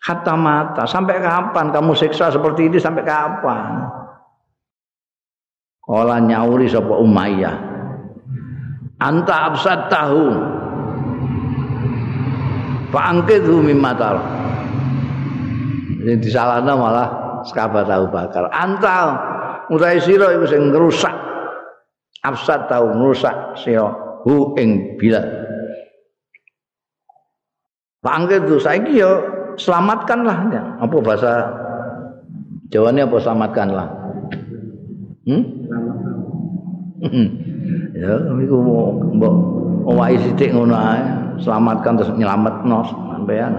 [0.02, 3.86] hatta mata sampai kapan kamu siksa seperti ini sampai kapan
[5.82, 7.56] Kala nyauri sapa Umayyah
[8.98, 10.26] anta absat tahu
[12.92, 14.18] Pak angkithu mimma tar
[16.02, 17.08] Ini disalahna malah
[17.46, 19.18] sekabat tahu bakar antal
[19.74, 21.14] utai sira iku sing ngrusak
[22.26, 23.90] absat tahu ngrusak sira
[24.26, 25.22] hu ing bila
[28.02, 29.12] Pak angkithu saiki yo
[29.62, 30.62] selamatkanlah ya.
[30.82, 31.34] apa bahasa
[32.72, 33.88] Jawanya apa selamatkanlah
[35.28, 35.44] hmm?
[37.04, 37.28] hmm.
[37.94, 38.58] ya iku
[39.20, 39.36] mbok
[39.92, 41.04] owahi sithik ngono ae
[41.44, 43.54] selamatkan terus nyelametno sampean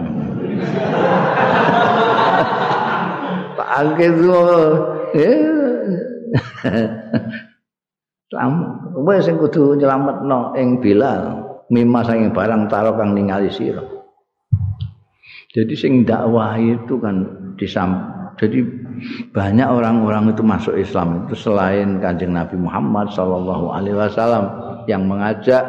[3.57, 4.33] Pak Angke itu
[5.17, 5.33] ya
[8.33, 11.37] Selamat, kowe sing kudu nyelametno ing Bilal,
[11.69, 13.85] mimma saking barang taro kang ningali sira.
[15.53, 17.29] Jadi sing dakwah itu kan
[17.61, 17.93] disam.
[18.41, 18.65] Jadi
[19.37, 24.45] banyak orang-orang itu masuk Islam itu selain kanjeng Nabi Muhammad Shallallahu Alaihi Wasallam
[24.89, 25.61] yang mengajak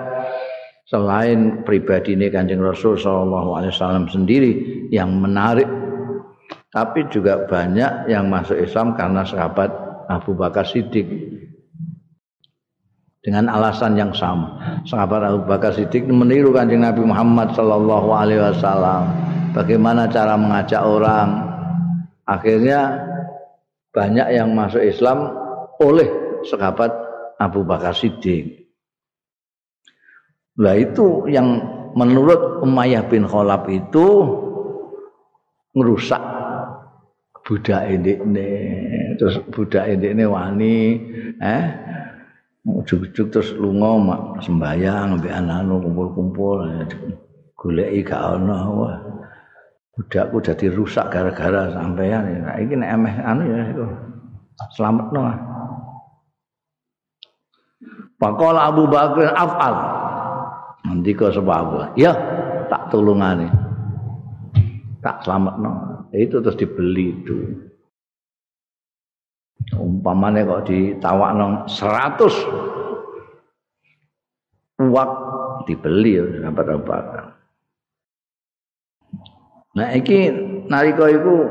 [0.88, 4.52] selain pribadi ini kanjeng Rasul Shallallahu Alaihi Wasallam sendiri
[4.88, 5.68] yang menarik,
[6.74, 9.70] tapi juga banyak yang masuk Islam karena sahabat
[10.10, 11.06] Abu Bakar Siddiq
[13.22, 14.82] dengan alasan yang sama.
[14.90, 19.02] Sahabat Abu Bakar Siddiq meniru kanjeng Nabi Muhammad Shallallahu Alaihi Wasallam
[19.54, 21.54] bagaimana cara mengajak orang.
[22.26, 23.04] Akhirnya
[23.94, 25.30] banyak yang masuk Islam
[25.78, 26.10] oleh
[26.50, 26.90] sahabat
[27.38, 28.66] Abu Bakar Siddiq.
[30.58, 31.62] Nah itu yang
[31.94, 34.08] menurut Umayyah bin Khalaf itu
[35.78, 36.22] merusak
[37.44, 38.16] budak ini
[39.20, 40.76] terus budak ini wani
[41.44, 41.66] eh
[42.64, 46.64] ujuk-ujuk terus lunga sembayang ambek anak kumpul-kumpul
[47.60, 48.96] goleki gak ana wah
[49.94, 53.86] budakku jadi rusak gara-gara sampean nah, ini emeh anu ya itu
[54.80, 55.22] selamat no
[58.24, 59.76] Pakola Abu Bakar afal.
[60.88, 62.16] Nanti kau sebab Ya,
[62.72, 63.52] tak tulungane.
[65.04, 65.60] Tak selamat.
[66.14, 67.38] Itu terus dibeli itu.
[69.74, 72.36] Umpamanya kok ditawak nong seratus
[74.78, 75.12] uak
[75.66, 77.24] dibeli ya sahabat Abu Bakar.
[79.74, 80.30] Nah iki
[80.70, 81.50] nalika iku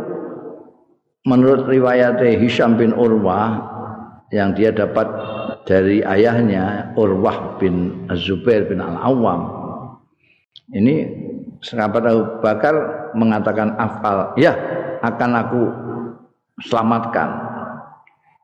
[1.26, 3.58] menurut riwayat Hisham bin Urwah
[4.30, 5.10] yang dia dapat
[5.66, 9.40] dari ayahnya Urwah bin Zubair bin Al-Awwam.
[10.72, 10.94] Ini
[11.62, 12.74] sahabat Abu Bakar
[13.14, 14.52] mengatakan afal, ya
[15.00, 15.62] akan aku
[16.66, 17.30] selamatkan.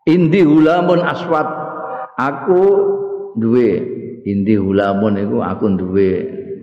[0.08, 1.44] Indi hulamun aswat,
[2.16, 2.62] aku
[3.36, 6.10] duwe indi hulamun itu aku duwe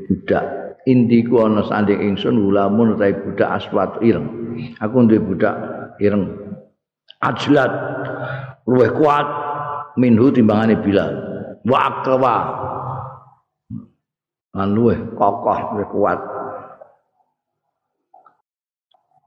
[0.10, 0.46] budak.
[0.86, 4.30] Indiku ana sanding ingsun hulamun utawi budak aswat ireng.
[4.78, 5.56] Aku duwe budak
[5.98, 6.30] ireng.
[7.26, 7.72] Ajlat
[8.70, 9.26] luwih kuat
[9.98, 11.14] minhu timbangane Bilal.
[11.66, 12.36] Wa aqwa.
[14.54, 16.20] Lan luwih kokoh luwih kuat.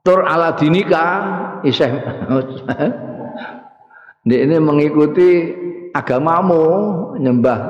[0.08, 1.04] Tur ala dinika
[1.68, 1.92] isih
[4.24, 5.52] ini mengikuti
[5.92, 6.64] agamamu
[7.20, 7.60] nyembah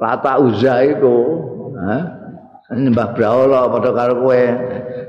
[0.00, 1.44] Lata Uzza itu
[2.72, 4.42] nyembah Brahala padha karo kowe.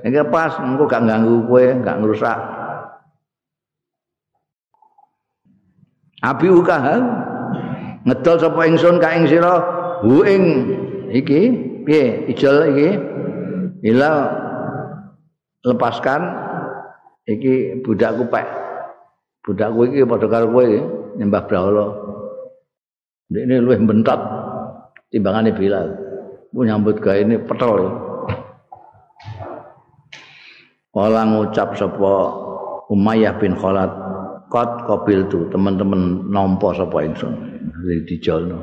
[0.04, 2.39] Iki pas engko gak ganggu kowe gak ngrusak.
[6.20, 6.99] Abi ukaha
[8.04, 9.56] ngedol sapa ingsun ka ing sira?
[10.04, 10.43] Hu ing
[11.16, 11.41] iki
[11.88, 12.28] piye?
[12.28, 12.89] Ijol iki?
[13.88, 14.40] Ila
[15.62, 16.22] lepaskan
[17.30, 18.47] iki budakku pek
[19.45, 20.66] budakku iki padha karo kowe
[21.18, 21.86] nyembah brahala.
[23.32, 24.20] Ini luwih bentot
[25.07, 25.88] timbangane Bilal.
[26.51, 27.80] Mu nyambut gawe ini petol
[30.91, 32.14] Kala ngucap sapa
[32.91, 33.88] Umayyah bin Khalad
[34.51, 37.32] kot kobil tu teman-teman nompo sapa ingsun.
[38.03, 38.59] Dijolno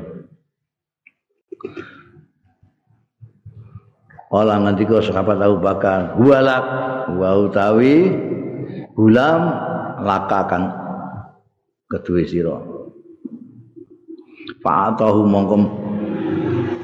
[4.29, 6.65] Ola nganti kau sahabat Abu Bakar huwalak
[7.17, 8.13] wa utawi
[8.93, 9.41] gulam
[10.05, 10.69] lakakan
[11.89, 12.57] kedua siro
[14.61, 15.61] Fa'atahu mongkom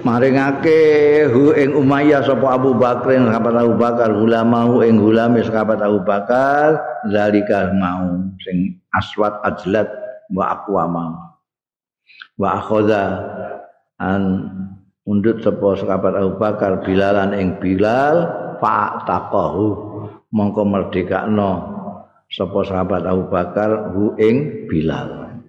[0.02, 0.82] maringake
[1.30, 6.82] hu ing Umayyah sapa Abu Bakar sahabat Abu Bakar ulamahu ing ulame sahabat Abu Bakar
[7.14, 9.86] zalika mau sing aswat ajlat
[10.34, 11.06] wa aqwama
[12.42, 13.04] wa akhadha
[14.02, 14.50] an
[15.06, 18.26] undut sapa sahabat Abu Bakar bilalan ing Bilal
[18.58, 19.68] fa taqahu
[20.34, 21.52] mongko merdekakno
[22.30, 25.40] sapa sahabat Abu Bakar hu ing Bilal.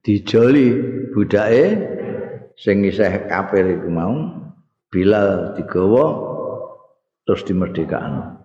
[0.00, 0.72] Dijoli
[1.12, 1.76] budake
[2.56, 4.14] sing isih kafir iku mau
[4.88, 6.06] Bilal digawa
[7.26, 8.40] terus dimerdekakno.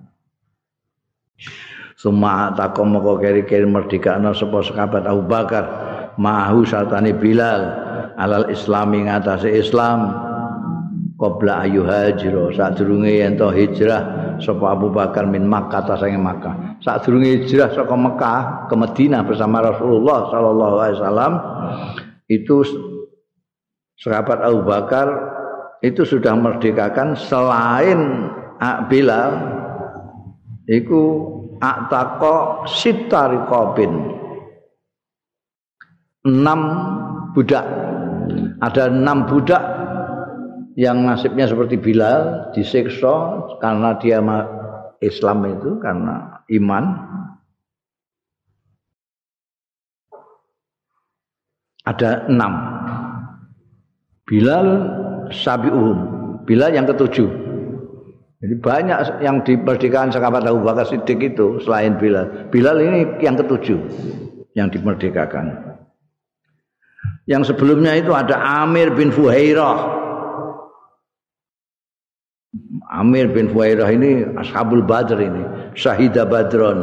[1.95, 5.65] Suma takom moko keri-keri merdekana sapa sahabat Abu Bakar
[6.17, 7.85] mahu satane Bilal
[8.19, 10.11] alal islami ngatasé Islam
[11.25, 16.77] qabla ayu hajro sadurunge yen to hijrah sapa Abu Bakar min Makkah ta sange Makkah.
[16.85, 21.33] Sadurunge hijrah saka Mekah ke Madinah bersama Rasulullah sallallahu alaihi wasallam
[22.29, 22.55] itu
[23.97, 25.07] sahabat Abu Bakar
[25.81, 28.29] itu sudah merdekakan selain
[28.87, 29.31] Bilal
[30.69, 31.01] itu
[31.59, 33.93] atako sitarikobin
[36.25, 36.61] enam
[37.35, 37.65] budak.
[38.63, 39.84] Ada enam budak
[40.75, 44.19] yang nasibnya seperti Bilal disiksa karena dia
[44.99, 46.83] Islam itu karena iman
[51.87, 52.53] ada enam
[54.27, 54.67] Bilal
[55.31, 55.99] sabiuhum
[56.43, 57.47] Bilal yang ketujuh
[58.45, 62.51] Jadi banyak yang di pernikahan sahabat Abu Bakar Siddiq itu selain Bilal.
[62.53, 63.79] Bilal ini yang ketujuh
[64.53, 65.73] yang dimerdekakan.
[67.25, 70.04] Yang sebelumnya itu ada Amir bin Fuhairah.
[72.95, 75.43] Amir bin Fuhairah ini Ashabul Badr ini,
[75.75, 76.79] Syahidah Badron.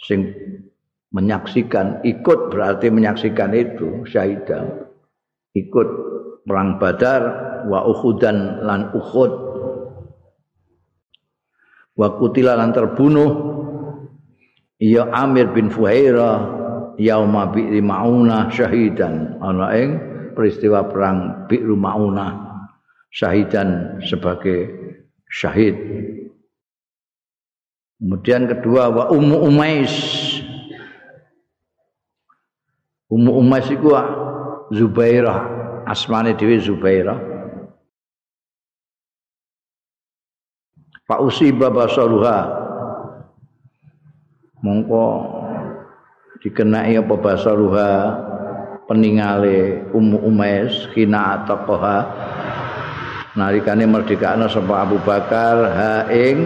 [0.00, 0.30] Sing
[1.10, 4.86] menyaksikan, ikut berarti menyaksikan itu syahidah.
[5.58, 5.88] Ikut
[6.46, 7.22] perang Badar
[7.68, 9.50] wa Uhudan lan Uhud
[12.00, 13.30] wa kutila lan terbunuh
[14.80, 16.40] ya Amir bin Fuhaira
[16.96, 19.90] yauma bi'ri mauna syahidan ana ing
[20.32, 22.56] peristiwa perang bi'ru mauna
[23.12, 24.79] syahidan sebagai
[25.30, 25.78] syahid.
[28.02, 29.94] Kemudian kedua wa ummu umais.
[33.06, 33.94] Ummu umais iku
[34.74, 35.38] Zubairah
[35.86, 37.18] asmane dhewe Zubairah.
[41.10, 42.38] Pak usiba basaruha
[44.62, 45.06] mongko
[46.38, 47.90] dikenai apa basaruha
[48.86, 51.98] peningale Ummu Umais kina ataqaha
[53.40, 56.44] nalikane merdekakno sapa Abu Bakar ha ing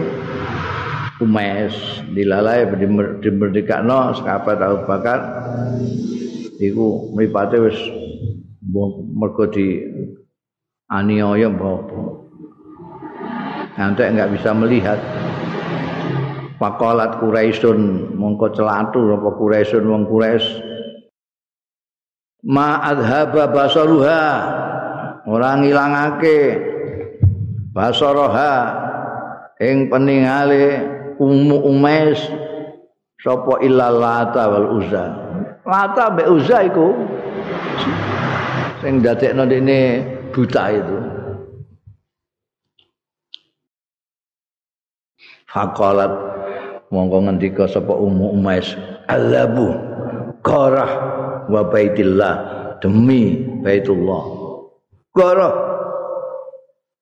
[1.15, 1.75] Umais
[2.11, 2.67] dilalai
[3.23, 5.19] dimerdekakno sahabat Abu Bakar
[6.59, 7.79] iku mripate wis
[9.15, 9.79] mergo di
[10.91, 11.71] aniaya apa.
[13.75, 14.99] Nanti enggak bisa melihat.
[16.55, 20.47] Pakolat Quraisyun mongko celatu apa Quraisyun wong Quraisy.
[22.47, 24.23] Ma adhaba basaruha
[25.27, 26.39] orang ngilangake
[27.75, 28.53] basaraha
[29.59, 30.79] ing peningale
[31.19, 32.23] umu umais
[33.19, 35.05] sapa illa lata wal uzza.
[35.67, 36.95] Lata be uzza iku
[38.79, 40.97] sing dadekno dene buta itu.
[45.49, 46.11] Faqalat
[46.91, 48.75] mongko ngendika sapa Ummu Umais
[49.07, 49.71] alabu
[50.43, 50.91] qarah
[51.47, 52.33] wa baitillah
[52.83, 54.23] demi Baitullah.
[55.15, 55.64] Qarah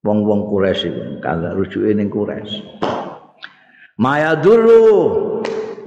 [0.04, 2.60] wong-wong Quraisy iku kala rujuke ning Quraisy.
[3.98, 4.84] Maya dulu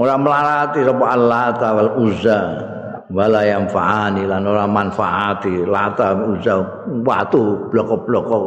[0.00, 2.40] ora melarati sapa Allah wal Uzza
[3.10, 6.58] wala yang faani lan ora manfaati lata uzza
[7.06, 8.40] watu bloko-bloko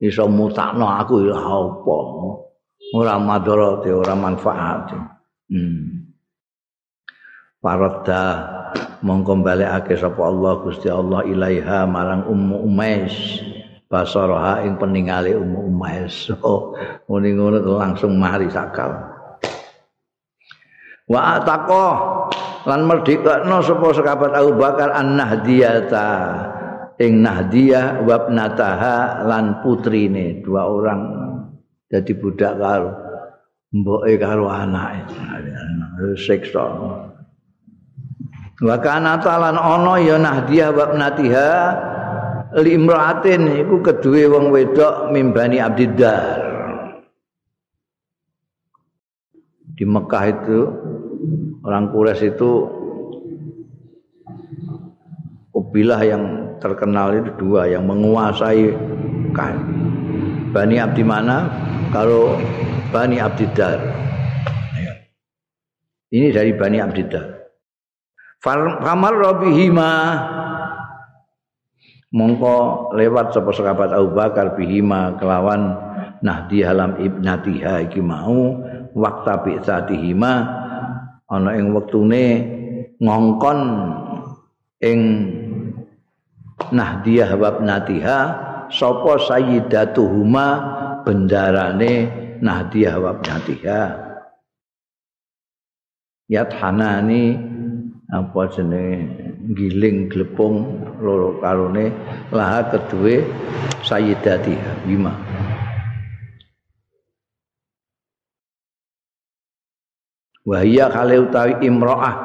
[0.00, 1.96] iso mutakno aku ya apa
[2.92, 4.92] ora madharate ora manfaat
[5.48, 6.04] hmm.
[7.56, 8.22] Faradda
[9.00, 13.40] mongko balekake sapa Allah Gusti Allah ilaiha marang ummu umais
[13.86, 16.74] basaraha ing peningale ummu umais oh
[17.06, 18.90] ngene ngono langsung mari sakal.
[21.06, 21.88] Wa ataqa
[22.66, 26.10] lan merdekno sapa sekabat Abu Bakar an-nahdiyata.
[26.96, 31.00] Ing nahdiyah wabnataha lan putrine dua orang.
[31.92, 32.90] Jadi budak karo
[33.70, 35.14] mboke karo anake.
[36.16, 36.64] Siksa.
[38.64, 41.50] Wa kana talan ana ya nahdiyah wa natiha
[42.56, 46.40] limraatin iku kedue wong wedok mimbani abdiddar
[49.76, 50.58] di Mekah itu
[51.60, 52.50] orang Quraisy itu
[55.76, 56.22] kabilah yang
[56.56, 58.72] terkenal itu dua yang menguasai
[59.36, 59.60] kain.
[60.56, 61.52] Bani Abdi mana?
[61.92, 62.40] Kalau
[62.88, 63.76] Bani Abdidar.
[66.08, 67.44] Ini dari Bani Abdidar.
[68.40, 69.92] Famal Robihima
[72.16, 75.76] mongko lewat sapa sahabat Abu Bakar bihima kelawan
[76.24, 78.56] Nahdi halam ibnatiha iki mau
[78.96, 80.32] wakta bi'satihima
[81.28, 82.24] ana ing wektune
[83.04, 83.58] ngongkon
[84.80, 85.00] ing
[86.56, 88.18] Nahdiyah wa ibnatiha
[88.72, 90.46] sapa sayyidatuhuma
[91.04, 91.92] bendarane
[92.40, 93.82] Nahdiyah wa Natiha
[96.32, 97.24] Yathanani
[98.10, 99.34] apa jenenge?
[99.54, 101.90] Giling glepung loro karone.
[102.34, 103.22] Laha kedue
[103.82, 105.14] sayyidati bima
[110.46, 112.16] Wahia kale utawi imro'ah.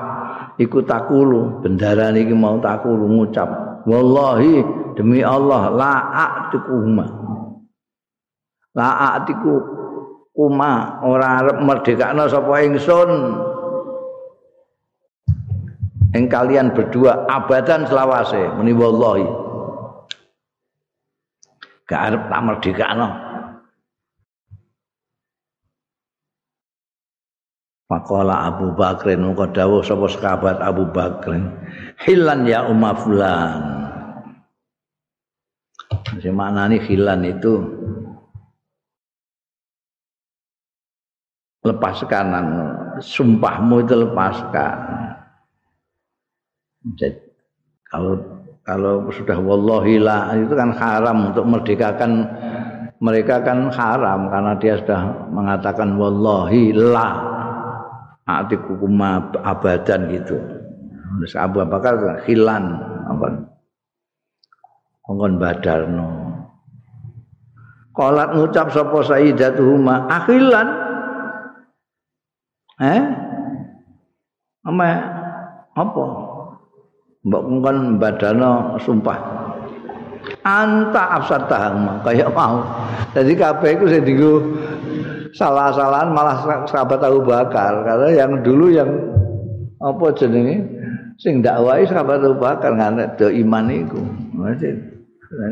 [0.62, 3.50] Iku takulu bendaran iki mau takulu ngucap
[3.86, 4.62] wallahi
[4.94, 7.06] demi Allah la a'tikuhuma
[8.78, 9.54] la a'tiku
[10.32, 13.10] kuma ora arep merdekakno sapa ingsun
[16.12, 19.28] ing kalian berdua abadan selawase muni wallahi.
[21.88, 23.10] Gak arep tak merdekakno.
[27.92, 31.52] Pakola Abu Bakrin muka dawuh sapa sekabat Abu Bakrin.
[32.00, 33.60] Hilan ya umma fulan.
[36.24, 37.60] Sing maknane khilan itu
[41.68, 42.32] lepaskan
[43.04, 45.11] sumpahmu itu lepaskan.
[46.82, 47.18] Jadi,
[47.86, 48.18] kalau
[48.66, 52.30] kalau sudah wallahi la itu kan haram untuk merdekakan
[53.02, 55.02] mereka kan haram karena dia sudah
[55.34, 57.30] mengatakan wallahi la.
[58.22, 60.38] Atiku kuma abadan gitu.
[61.20, 62.64] Terus Abu Bakar khilan
[63.10, 63.28] apa?
[65.10, 66.10] Nggon badarno.
[67.92, 70.68] Kolat ngucap sapa sayyidatuhuma akhilan?
[72.80, 73.02] Eh?
[74.64, 74.86] Apa
[75.76, 76.04] apa
[77.26, 79.20] mbok nggon badano sumpah.
[80.46, 82.62] Anta afsatahum kaya mau.
[83.14, 84.42] Jadi kabeh iku sing dienggo
[85.34, 87.86] salah-salahan malah sahabat Abu Bakar.
[87.86, 88.90] Karena yang dulu yang
[89.82, 90.62] apa jenenge?
[91.22, 94.02] Sing dakwai sahabat Abu Bakar nganek do iman iku.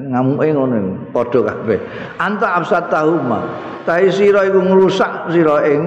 [0.10, 0.78] Ngamuke ngono
[1.14, 1.80] padha kabeh.
[2.18, 3.46] Anta tahuma
[3.90, 5.82] tahi sira iku ngrusak sira ing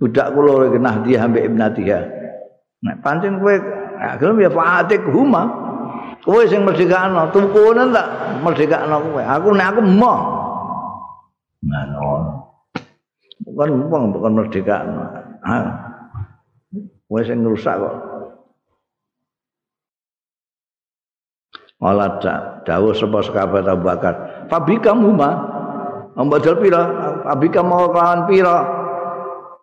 [0.00, 2.00] budak kula genah dia ambek ibnatiha
[2.80, 3.52] nek pancen kowe
[4.20, 5.70] gelem ya faatik huma
[6.20, 8.06] Kowe sing merdekakno, tukune tak
[8.44, 9.22] merdekakno kowe.
[9.24, 10.20] Aku nek aku mau.
[11.64, 12.08] Ngono.
[13.48, 15.04] Bukan wong bukan merdekakno.
[15.48, 15.56] Ha.
[17.08, 17.96] Kowe sing ngrusak kok.
[21.80, 22.20] Olah
[22.68, 24.44] dawuh sapa sekabat Abu Bakar.
[24.52, 25.48] Fabika huma.
[26.20, 26.82] Ambadal pira?
[27.24, 28.60] Fabika mau kawan pira?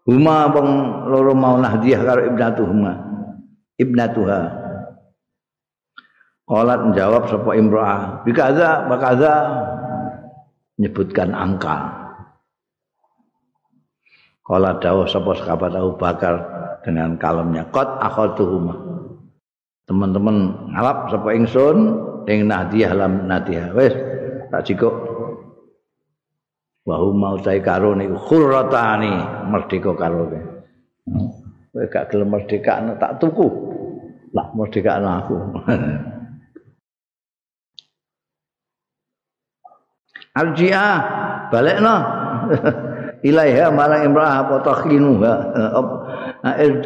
[0.09, 0.69] Huma bang
[1.05, 3.16] loro mau nahdiah karo ibnatuhuma.
[3.77, 4.41] Ibnatuha.
[6.47, 8.23] Olat menjawab sapa imro'ah.
[8.25, 9.33] Bikaza, bakaza.
[10.77, 11.93] Nyebutkan angka.
[14.45, 16.35] Kala dawuh sapa sekabat Abu Bakar
[16.85, 17.67] dengan kalemnya.
[17.73, 18.87] Qad akhadtuhuma.
[19.87, 21.77] teman-teman ngalap sapa ingsun
[22.27, 23.95] ing nadiyah lam nadiyah wis
[24.51, 24.91] tak cikuk
[26.83, 29.15] wa hum mau karo niku khurratani
[29.47, 30.27] merdeka karo
[31.77, 33.45] kowe gak gelem merdeka tak tuku.
[34.33, 35.37] Lah merdeka aku.
[40.37, 40.89] Arji'a
[41.53, 41.95] balekno
[43.29, 45.33] ilaiha malang imra'ah apa takhinuha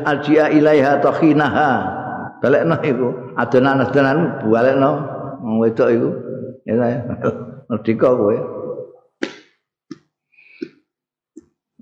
[0.03, 1.71] arji'a ilaiha takhinaha.
[2.43, 3.31] Balekno iku.
[3.39, 4.91] Adonan-adonan balekno
[5.39, 6.09] wong wedok iku.
[6.67, 6.99] Ya
[7.71, 8.35] merdeka kowe.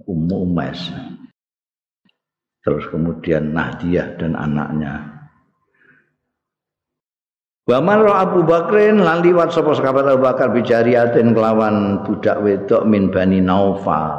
[0.09, 0.89] Umumes
[2.69, 5.19] terus kemudian Nahdiyah dan anaknya
[7.69, 13.13] Wa marra Abu Bakrin lan liwat sapa sahabat Abu Bakar bijariatin kelawan budak wedok min
[13.13, 14.17] Bani Naufal.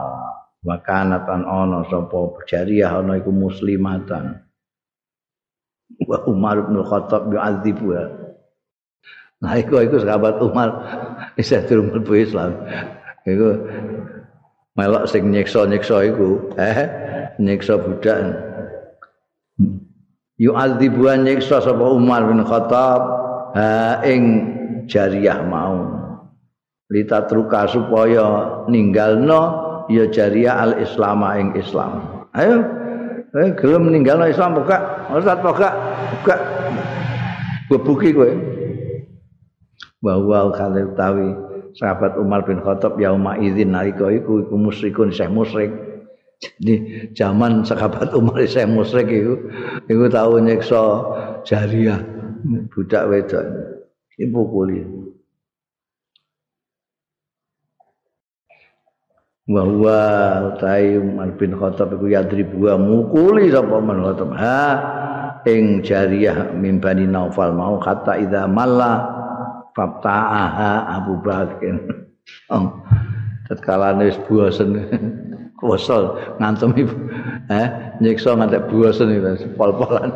[0.63, 4.39] Wa kanatan ana sapa jariah ana iku muslimatan.
[6.07, 7.91] wa Umar bin Khattab yu'adzibu
[9.43, 10.69] Nah iku iku sahabat Umar
[11.35, 12.55] bisa durung mlebu Islam.
[13.27, 13.67] Iku
[14.79, 17.00] melok sing nyiksa-nyiksa iku, eh
[17.41, 18.37] nyiksa budak.
[20.37, 23.01] Yu'adzibu nyiksa sapa Umar bin Khattab
[23.57, 24.23] ha ing
[24.87, 25.97] jariah mau.
[26.93, 29.43] Lita truka supaya ninggalno
[29.89, 31.93] ya jariah al-Islam ing Islam.
[32.35, 32.81] Ayo
[33.31, 35.71] Eh, gelem ninggalno Islam buka, Ustaz buka,
[36.19, 36.35] buka.
[37.71, 38.33] Bebuki kowe.
[40.03, 41.31] Bahwa kali utawi
[41.79, 45.71] sahabat Umar bin Khattab ya Umar izin nalika iku iku musyrikun syekh musyrik.
[46.41, 46.75] Jadi
[47.13, 49.35] zaman sahabat Umar syekh musyrik iku
[49.93, 50.83] iku tau nyiksa
[51.45, 52.01] jariah
[52.73, 53.45] budak wedok.
[54.21, 54.89] Ibu kuliah.
[59.51, 59.99] bahwa
[60.55, 64.63] utai Umar bin Khattab iku yadribu mukuli sapa Umar Khattab ha
[65.43, 69.11] ing jariyah mimbani Naufal mau kata idza malla
[69.75, 71.83] fabta'aha Abu Bakar
[72.55, 72.79] oh
[73.51, 74.71] tatkala wis bosen
[75.61, 76.97] kosol ngantem ibu.
[77.53, 77.69] Eh
[78.01, 80.09] nyiksa ngantek bosen itu pol-polan.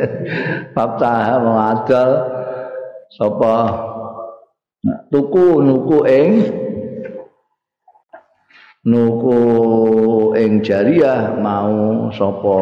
[0.74, 2.10] Fabta'aha mau adal
[3.12, 3.56] sapa?
[5.12, 6.32] Tuku nuku ing
[8.82, 9.38] nuku
[10.40, 12.58] ing jariah mau sapa?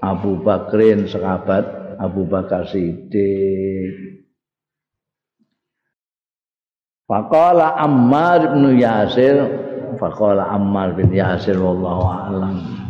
[0.00, 4.24] Abu Bakrin sahabat Abu Bakar Siddiq.
[7.04, 12.89] Faqala Ammar bin Yasir فقال عمار بن ياسر والله أعلم.